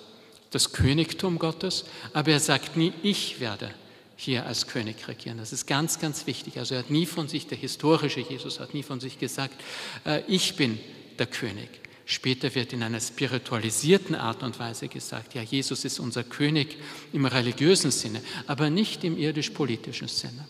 das 0.52 0.72
Königtum 0.72 1.38
Gottes, 1.38 1.84
aber 2.14 2.30
er 2.30 2.40
sagt 2.40 2.78
nie, 2.78 2.94
ich 3.02 3.40
werde 3.40 3.74
hier 4.16 4.46
als 4.46 4.68
König 4.68 5.06
regieren. 5.06 5.36
Das 5.36 5.52
ist 5.52 5.66
ganz, 5.66 5.98
ganz 5.98 6.26
wichtig. 6.26 6.58
Also 6.58 6.76
er 6.76 6.78
hat 6.78 6.88
nie 6.88 7.04
von 7.04 7.28
sich, 7.28 7.46
der 7.46 7.58
historische 7.58 8.20
Jesus 8.20 8.58
hat 8.58 8.72
nie 8.72 8.82
von 8.82 9.00
sich 9.00 9.18
gesagt, 9.18 9.60
äh, 10.06 10.22
ich 10.26 10.56
bin 10.56 10.80
der 11.18 11.26
König. 11.26 11.68
Später 12.06 12.54
wird 12.54 12.72
in 12.72 12.82
einer 12.82 13.00
spiritualisierten 13.00 14.14
Art 14.14 14.42
und 14.42 14.58
Weise 14.58 14.88
gesagt, 14.88 15.34
ja, 15.34 15.42
Jesus 15.42 15.84
ist 15.84 16.00
unser 16.00 16.24
König 16.24 16.78
im 17.12 17.26
religiösen 17.26 17.90
Sinne, 17.90 18.22
aber 18.46 18.70
nicht 18.70 19.04
im 19.04 19.18
irdisch-politischen 19.18 20.08
Sinne. 20.08 20.48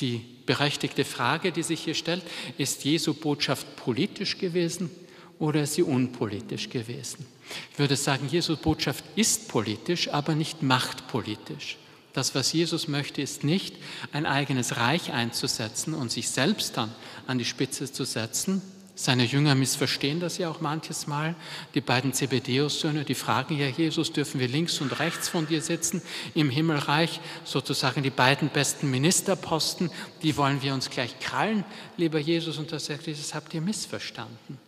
Die 0.00 0.24
berechtigte 0.46 1.04
Frage, 1.04 1.52
die 1.52 1.62
sich 1.62 1.80
hier 1.80 1.94
stellt, 1.94 2.22
ist 2.58 2.84
Jesu 2.84 3.14
Botschaft 3.14 3.76
politisch 3.76 4.38
gewesen 4.38 4.90
oder 5.38 5.62
ist 5.62 5.74
sie 5.74 5.82
unpolitisch 5.82 6.70
gewesen? 6.70 7.26
Ich 7.72 7.78
würde 7.78 7.96
sagen, 7.96 8.28
Jesu 8.30 8.56
Botschaft 8.56 9.04
ist 9.16 9.48
politisch, 9.48 10.08
aber 10.08 10.34
nicht 10.34 10.62
machtpolitisch. 10.62 11.76
Das, 12.12 12.34
was 12.34 12.52
Jesus 12.52 12.88
möchte, 12.88 13.22
ist 13.22 13.44
nicht 13.44 13.76
ein 14.12 14.26
eigenes 14.26 14.76
Reich 14.76 15.12
einzusetzen 15.12 15.94
und 15.94 16.10
sich 16.10 16.28
selbst 16.28 16.76
dann 16.76 16.92
an 17.26 17.38
die 17.38 17.44
Spitze 17.44 17.92
zu 17.92 18.04
setzen, 18.04 18.62
seine 19.00 19.24
Jünger 19.24 19.54
missverstehen 19.54 20.20
das 20.20 20.36
ja 20.36 20.50
auch 20.50 20.60
manches 20.60 21.06
Mal. 21.06 21.34
Die 21.72 21.80
beiden 21.80 22.12
Zebedeus-Söhne, 22.12 23.04
die 23.04 23.14
fragen 23.14 23.56
ja 23.56 23.66
Jesus, 23.66 24.12
dürfen 24.12 24.40
wir 24.40 24.48
links 24.48 24.78
und 24.82 24.98
rechts 25.00 25.30
von 25.30 25.46
dir 25.46 25.62
sitzen 25.62 26.02
im 26.34 26.50
Himmelreich? 26.50 27.20
Sozusagen 27.44 28.02
die 28.02 28.10
beiden 28.10 28.50
besten 28.50 28.90
Ministerposten, 28.90 29.90
die 30.22 30.36
wollen 30.36 30.60
wir 30.60 30.74
uns 30.74 30.90
gleich 30.90 31.18
krallen, 31.18 31.64
lieber 31.96 32.18
Jesus. 32.18 32.58
Und 32.58 32.72
da 32.72 32.78
sagt 32.78 33.06
Jesus, 33.06 33.34
habt 33.34 33.54
ihr 33.54 33.62
missverstanden. 33.62 34.58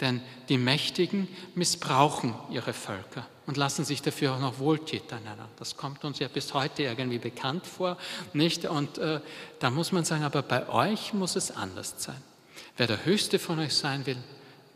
Denn 0.00 0.22
die 0.48 0.56
Mächtigen 0.56 1.28
missbrauchen 1.54 2.34
ihre 2.50 2.72
Völker 2.72 3.26
und 3.46 3.58
lassen 3.58 3.84
sich 3.84 4.00
dafür 4.00 4.32
auch 4.32 4.40
noch 4.40 4.58
Wohltäter 4.58 5.20
nennen. 5.20 5.44
Das 5.58 5.76
kommt 5.76 6.02
uns 6.06 6.18
ja 6.18 6.28
bis 6.28 6.54
heute 6.54 6.84
irgendwie 6.84 7.18
bekannt 7.18 7.66
vor, 7.66 7.98
nicht? 8.32 8.64
Und 8.64 8.96
äh, 8.96 9.20
da 9.58 9.68
muss 9.68 9.92
man 9.92 10.06
sagen, 10.06 10.24
aber 10.24 10.40
bei 10.40 10.66
euch 10.70 11.12
muss 11.12 11.36
es 11.36 11.50
anders 11.50 11.96
sein. 11.98 12.31
Wer 12.76 12.86
der 12.86 13.04
Höchste 13.04 13.38
von 13.38 13.58
euch 13.58 13.74
sein 13.74 14.06
will, 14.06 14.16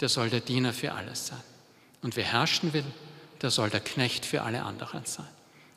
der 0.00 0.08
soll 0.08 0.30
der 0.30 0.40
Diener 0.40 0.72
für 0.72 0.92
alles 0.92 1.28
sein. 1.28 1.42
Und 2.02 2.16
wer 2.16 2.24
herrschen 2.24 2.72
will, 2.72 2.84
der 3.42 3.50
soll 3.50 3.70
der 3.70 3.80
Knecht 3.80 4.26
für 4.26 4.42
alle 4.42 4.62
anderen 4.62 5.04
sein. 5.04 5.28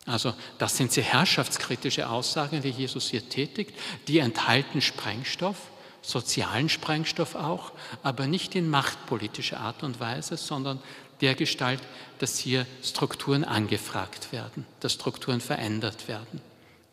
Also 0.05 0.33
das 0.57 0.77
sind 0.77 0.91
sehr 0.91 1.03
herrschaftskritische 1.03 2.09
Aussagen, 2.09 2.61
die 2.61 2.69
Jesus 2.69 3.09
hier 3.09 3.27
tätigt. 3.27 3.73
Die 4.07 4.19
enthalten 4.19 4.81
Sprengstoff, 4.81 5.57
sozialen 6.01 6.69
Sprengstoff 6.69 7.35
auch, 7.35 7.71
aber 8.01 8.25
nicht 8.25 8.55
in 8.55 8.69
machtpolitischer 8.69 9.59
Art 9.59 9.83
und 9.83 9.99
Weise, 9.99 10.37
sondern 10.37 10.79
der 11.21 11.35
Gestalt, 11.35 11.81
dass 12.19 12.37
hier 12.37 12.65
Strukturen 12.81 13.43
angefragt 13.43 14.31
werden, 14.31 14.65
dass 14.79 14.93
Strukturen 14.93 15.41
verändert 15.41 16.07
werden 16.07 16.41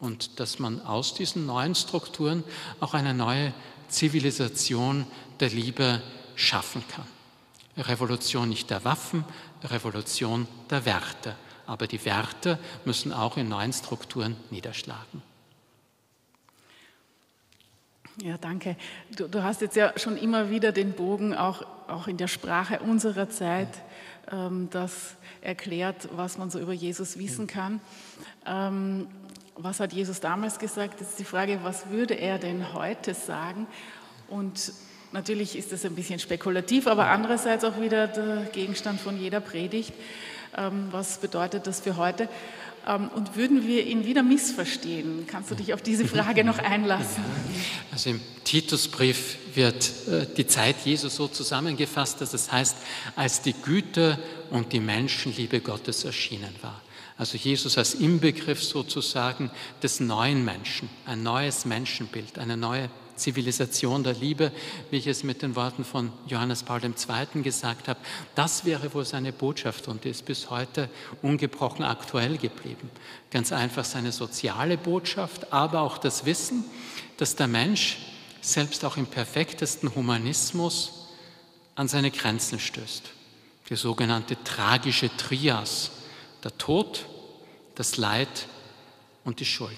und 0.00 0.40
dass 0.40 0.58
man 0.58 0.84
aus 0.84 1.14
diesen 1.14 1.46
neuen 1.46 1.74
Strukturen 1.74 2.44
auch 2.80 2.94
eine 2.94 3.14
neue 3.14 3.54
Zivilisation 3.88 5.06
der 5.40 5.50
Liebe 5.50 6.02
schaffen 6.34 6.82
kann. 6.88 7.06
Revolution 7.76 8.48
nicht 8.48 8.70
der 8.70 8.84
Waffen, 8.84 9.24
Revolution 9.64 10.46
der 10.70 10.84
Werte. 10.84 11.36
Aber 11.66 11.86
die 11.86 12.04
Werte 12.04 12.58
müssen 12.84 13.12
auch 13.12 13.36
in 13.36 13.48
neuen 13.48 13.72
Strukturen 13.72 14.36
niederschlagen. 14.50 15.22
Ja, 18.22 18.38
danke. 18.38 18.76
Du, 19.14 19.28
du, 19.28 19.42
hast 19.42 19.60
jetzt 19.60 19.76
ja 19.76 19.92
schon 19.98 20.16
immer 20.16 20.48
wieder 20.48 20.72
den 20.72 20.92
Bogen 20.92 21.34
auch, 21.34 21.62
auch 21.86 22.08
in 22.08 22.16
der 22.16 22.28
Sprache 22.28 22.80
unserer 22.80 23.28
Zeit 23.28 23.68
ähm, 24.32 24.68
das 24.70 25.16
erklärt, 25.42 26.08
was 26.12 26.38
man 26.38 26.50
so 26.50 26.58
über 26.58 26.72
Jesus 26.72 27.18
wissen 27.18 27.46
kann. 27.46 27.80
Ähm, 28.46 29.08
was 29.56 29.80
hat 29.80 29.92
Jesus 29.92 30.20
damals 30.20 30.58
gesagt? 30.58 31.00
Das 31.00 31.10
ist 31.10 31.18
die 31.18 31.24
Frage, 31.24 31.60
was 31.62 31.88
würde 31.88 32.14
er 32.14 32.38
denn 32.38 32.74
heute 32.74 33.14
sagen? 33.14 33.66
Und 34.28 34.72
natürlich 35.12 35.56
ist 35.56 35.72
das 35.72 35.84
ein 35.84 35.94
bisschen 35.94 36.18
spekulativ, 36.18 36.86
aber 36.86 37.06
andererseits 37.06 37.64
auch 37.64 37.80
wieder 37.80 38.06
der 38.06 38.48
Gegenstand 38.52 39.00
von 39.00 39.18
jeder 39.18 39.40
Predigt. 39.40 39.92
Ähm, 40.56 40.88
was 40.90 41.18
bedeutet 41.18 41.66
das 41.66 41.80
für 41.80 41.96
heute? 41.96 42.28
Ähm, 42.86 43.08
und 43.14 43.36
würden 43.36 43.66
wir 43.66 43.86
ihn 43.86 44.04
wieder 44.04 44.22
missverstehen? 44.22 45.26
Kannst 45.26 45.50
du 45.50 45.54
dich 45.54 45.72
auf 45.72 45.82
diese 45.82 46.06
Frage 46.06 46.44
noch 46.44 46.58
einlassen? 46.58 47.24
Also 47.92 48.10
im 48.10 48.20
Titusbrief 48.44 49.38
wird 49.54 49.90
äh, 50.06 50.26
die 50.36 50.46
Zeit 50.46 50.76
Jesu 50.84 51.08
so 51.08 51.28
zusammengefasst, 51.28 52.20
dass 52.20 52.34
es 52.34 52.52
heißt, 52.52 52.76
als 53.14 53.40
die 53.40 53.54
Güte 53.54 54.18
und 54.50 54.74
die 54.74 54.80
Menschenliebe 54.80 55.60
Gottes 55.60 56.04
erschienen 56.04 56.54
war. 56.60 56.82
Also 57.18 57.38
Jesus 57.38 57.78
als 57.78 57.94
Inbegriff 57.94 58.62
sozusagen 58.62 59.50
des 59.82 60.00
neuen 60.00 60.44
Menschen, 60.44 60.88
ein 61.06 61.22
neues 61.22 61.64
Menschenbild, 61.64 62.38
eine 62.38 62.56
neue 62.56 62.90
Zivilisation 63.16 64.04
der 64.04 64.12
Liebe, 64.12 64.52
wie 64.90 64.98
ich 64.98 65.06
es 65.06 65.24
mit 65.24 65.42
den 65.42 65.56
Worten 65.56 65.84
von 65.84 66.12
Johannes 66.26 66.62
Paul 66.62 66.80
II. 66.84 67.42
gesagt 67.42 67.88
habe. 67.88 67.98
Das 68.34 68.64
wäre 68.64 68.92
wohl 68.94 69.04
seine 69.04 69.32
Botschaft 69.32 69.88
und 69.88 70.04
ist 70.04 70.26
bis 70.26 70.50
heute 70.50 70.88
ungebrochen 71.22 71.84
aktuell 71.84 72.36
geblieben. 72.36 72.90
Ganz 73.30 73.52
einfach 73.52 73.84
seine 73.84 74.12
soziale 74.12 74.76
Botschaft, 74.76 75.52
aber 75.52 75.80
auch 75.80 75.98
das 75.98 76.26
Wissen, 76.26 76.64
dass 77.16 77.36
der 77.36 77.48
Mensch 77.48 77.98
selbst 78.42 78.84
auch 78.84 78.96
im 78.96 79.06
perfektesten 79.06 79.94
Humanismus 79.94 81.08
an 81.74 81.88
seine 81.88 82.10
Grenzen 82.10 82.60
stößt. 82.60 83.04
Die 83.68 83.76
sogenannte 83.76 84.36
tragische 84.44 85.14
Trias 85.16 85.90
der 86.46 86.56
Tod, 86.58 87.06
das 87.74 87.96
Leid 87.96 88.46
und 89.24 89.40
die 89.40 89.44
Schuld. 89.44 89.76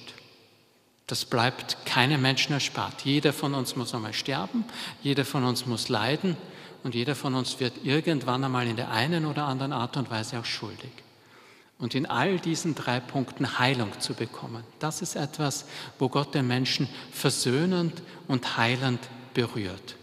Das 1.07 1.24
bleibt 1.24 1.87
keinem 1.87 2.20
Menschen 2.20 2.52
erspart. 2.52 3.07
Jeder 3.07 3.33
von 3.33 3.54
uns 3.54 3.74
muss 3.74 3.94
einmal 3.94 4.12
sterben, 4.12 4.66
jeder 5.02 5.24
von 5.24 5.44
uns 5.44 5.64
muss 5.64 5.88
leiden 5.88 6.37
und 6.85 6.94
jeder 6.94 7.14
von 7.14 7.35
uns 7.35 7.59
wird 7.59 7.72
irgendwann 7.85 8.44
einmal 8.44 8.66
in 8.66 8.76
der 8.76 8.90
einen 8.90 9.24
oder 9.24 9.44
anderen 9.44 9.72
Art 9.72 9.96
und 9.96 10.11
Weise 10.11 10.38
auch 10.38 10.44
schuldig. 10.44 10.90
Und 11.78 11.94
in 11.94 12.04
all 12.04 12.38
diesen 12.38 12.74
drei 12.74 13.00
Punkten 13.00 13.59
Heilung 13.59 13.98
zu 13.98 14.12
bekommen, 14.12 14.62
das 14.78 15.00
ist 15.00 15.16
etwas, 15.16 15.64
wo 15.98 16.11
Gott 16.11 16.35
den 16.35 16.46
Menschen 16.46 16.87
versöhnend 17.12 18.02
und 18.26 18.59
heilend 18.59 19.00
berührt. 19.33 19.96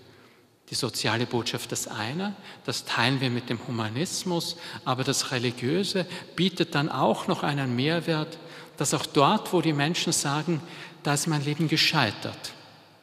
Die 0.69 0.75
soziale 0.75 1.25
Botschaft 1.25 1.71
das 1.71 1.87
eine, 1.87 2.35
das 2.65 2.85
teilen 2.85 3.21
wir 3.21 3.29
mit 3.29 3.49
dem 3.49 3.59
Humanismus, 3.67 4.57
aber 4.83 5.03
das 5.03 5.31
Religiöse 5.31 6.07
bietet 6.35 6.73
dann 6.73 6.89
auch 6.89 7.27
noch 7.27 7.43
einen 7.43 7.75
Mehrwert, 7.75 8.39
dass 8.77 8.93
auch 8.93 9.05
dort, 9.05 9.53
wo 9.53 9.61
die 9.61 9.73
Menschen 9.73 10.11
sagen, 10.11 10.61
da 11.03 11.13
ist 11.13 11.27
mein 11.27 11.45
Leben 11.45 11.67
gescheitert, 11.67 12.53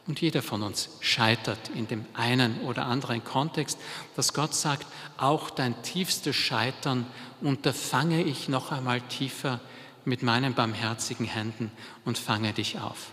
und 0.05 0.19
jeder 0.19 0.41
von 0.41 0.63
uns 0.63 0.89
scheitert 0.99 1.69
in 1.75 1.87
dem 1.87 2.05
einen 2.13 2.59
oder 2.61 2.85
anderen 2.85 3.23
Kontext, 3.23 3.79
dass 4.17 4.33
Gott 4.33 4.53
sagt, 4.53 4.85
auch 5.17 5.49
dein 5.49 5.81
tiefstes 5.81 6.35
Scheitern 6.35 7.05
unterfange 7.41 8.21
ich 8.21 8.49
noch 8.49 8.71
einmal 8.71 8.99
tiefer 9.01 9.61
mit 10.03 10.21
meinen 10.21 10.53
barmherzigen 10.53 11.25
Händen 11.25 11.71
und 12.03 12.17
fange 12.17 12.51
dich 12.51 12.79
auf. 12.79 13.11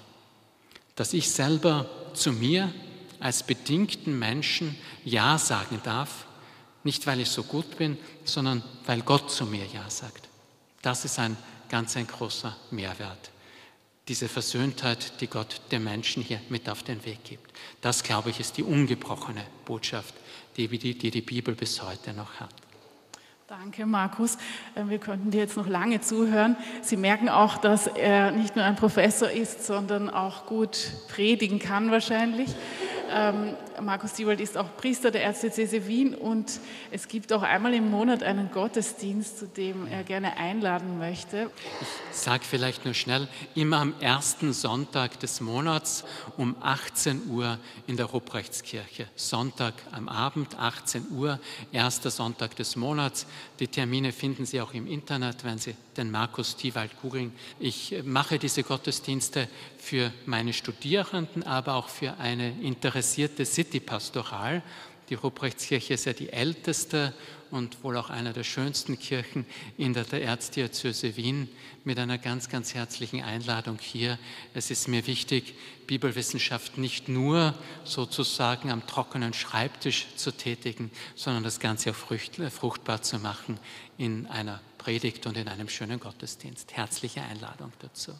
Dass 0.97 1.13
ich 1.13 1.31
selber 1.31 1.89
zu 2.15 2.33
mir 2.33 2.73
als 3.21 3.43
bedingten 3.43 4.19
Menschen 4.19 4.77
Ja 5.05 5.39
sagen 5.39 5.81
darf, 5.85 6.27
nicht 6.83 7.07
weil 7.07 7.21
ich 7.21 7.29
so 7.29 7.43
gut 7.43 7.77
bin, 7.77 7.99
sondern 8.25 8.63
weil 8.87 9.03
Gott 9.03 9.31
zu 9.31 9.47
mir 9.47 9.67
Ja 9.67 9.89
sagt. 9.89 10.29
Das 10.83 11.05
ist 11.05 11.19
ein 11.19 11.37
ganz 11.69 11.97
ein 11.97 12.07
großer 12.07 12.57
Mehrwert 12.71 13.31
diese 14.11 14.29
Versöhntheit, 14.29 15.21
die 15.21 15.29
Gott 15.29 15.61
den 15.71 15.85
Menschen 15.85 16.21
hier 16.21 16.41
mit 16.49 16.69
auf 16.69 16.83
den 16.83 17.05
Weg 17.05 17.23
gibt. 17.23 17.53
Das, 17.81 18.03
glaube 18.03 18.31
ich, 18.31 18.41
ist 18.41 18.57
die 18.57 18.65
ungebrochene 18.65 19.45
Botschaft, 19.65 20.15
die 20.57 20.67
die, 20.67 20.99
die, 20.99 21.13
die 21.13 21.21
Bibel 21.21 21.55
bis 21.55 21.81
heute 21.81 22.13
noch 22.13 22.41
hat. 22.41 22.51
Danke, 23.47 23.87
Markus. 23.87 24.37
Äh, 24.75 24.89
wir 24.89 24.99
könnten 24.99 25.31
dir 25.31 25.39
jetzt 25.39 25.57
noch 25.57 25.69
lange 25.69 26.01
zuhören. 26.01 26.57
Sie 26.83 26.97
merken 26.97 27.29
auch, 27.29 27.59
dass 27.59 27.87
er 27.87 28.33
nicht 28.33 28.57
nur 28.57 28.65
ein 28.65 28.75
Professor 28.75 29.31
ist, 29.31 29.65
sondern 29.65 30.11
auch 30.11 30.47
gut 30.47 30.91
predigen 31.09 31.61
kann 31.61 31.93
wahrscheinlich. 31.93 32.51
Ähm, 33.12 33.57
Markus 33.81 34.16
Siewald 34.16 34.40
ist 34.40 34.57
auch 34.57 34.77
Priester 34.77 35.11
der 35.11 35.25
Erzdiözese 35.25 35.87
Wien 35.87 36.14
und 36.14 36.61
es 36.90 37.09
gibt 37.09 37.33
auch 37.33 37.42
einmal 37.42 37.75
im 37.75 37.90
Monat 37.90 38.23
einen 38.23 38.51
Gottesdienst, 38.53 39.38
zu 39.38 39.46
dem 39.46 39.87
er 39.87 40.05
gerne 40.05 40.37
einladen 40.37 40.99
möchte. 40.99 41.51
Ich 42.12 42.16
sage 42.16 42.44
vielleicht 42.44 42.85
nur 42.85 42.94
schnell, 42.94 43.27
immer 43.55 43.79
am 43.79 43.94
ersten 44.01 44.53
Sonntag 44.53 45.18
des 45.20 45.40
Monats 45.40 46.05
um 46.37 46.55
18 46.61 47.29
Uhr 47.31 47.59
in 47.87 47.96
der 47.96 48.07
Ruprechtskirche. 48.07 49.09
Sonntag 49.16 49.75
am 49.90 50.09
Abend, 50.09 50.59
18 50.59 51.07
Uhr, 51.11 51.40
erster 51.73 52.11
Sonntag 52.11 52.55
des 52.57 52.77
Monats. 52.77 53.27
Die 53.59 53.68
Termine 53.68 54.12
finden 54.12 54.46
Sie 54.46 54.61
auch 54.61 54.73
im 54.73 54.87
Internet, 54.87 55.44
wenn 55.44 55.59
Sie 55.59 55.75
den 56.01 56.11
Markus 56.11 56.57
Tiewald 56.57 56.91
googeln. 57.03 57.33
Ich 57.59 57.95
mache 58.05 58.39
diese 58.39 58.63
Gottesdienste 58.63 59.49
für 59.79 60.13
meine 60.27 60.53
Studierenden, 60.53 61.43
aber 61.43 61.75
auch 61.75 61.89
für 61.89 62.19
eine 62.19 62.59
interessierte 62.61 63.45
City-Pastoral. 63.45 64.63
Die 65.11 65.15
Ruprechtskirche 65.15 65.95
ist 65.95 66.07
ja 66.07 66.13
die 66.13 66.33
älteste 66.33 67.13
und 67.51 67.83
wohl 67.83 67.97
auch 67.97 68.11
eine 68.11 68.33
der 68.33 68.45
schönsten 68.45 68.99
Kirchen 68.99 69.45
in 69.77 69.93
der, 69.93 70.11
Erzdiözese 70.13 71.17
Wien 71.17 71.49
mit 71.85 71.99
einer 71.99 72.17
ganz, 72.17 72.49
ganz 72.49 72.75
herzlichen 72.75 73.23
Einladung 73.23 73.79
hier. 73.81 74.19
Es 74.55 74.71
ist 74.71 74.89
mir 74.89 75.07
wichtig, 75.07 75.55
Bibelwissenschaft 75.87 76.79
nicht 76.79 77.09
nur 77.09 77.55
sozusagen 77.85 78.71
am 78.71 78.87
trockenen 78.87 79.35
Schreibtisch 79.35 80.07
zu 80.15 80.31
tätigen, 80.31 80.91
sondern 81.17 81.43
das 81.43 81.59
Ganze 81.59 81.91
auch 81.91 82.51
fruchtbar 82.51 83.03
zu 83.03 83.19
machen 83.19 83.59
in 83.99 84.29
einer 84.29 84.61
Predigt 84.81 85.27
und 85.27 85.37
in 85.37 85.47
einem 85.47 85.69
schönen 85.69 86.01
Gottesdienst. 86.01 86.73
Herzliche 86.73 87.21
Einladung 87.21 87.71
dazu. 87.81 88.12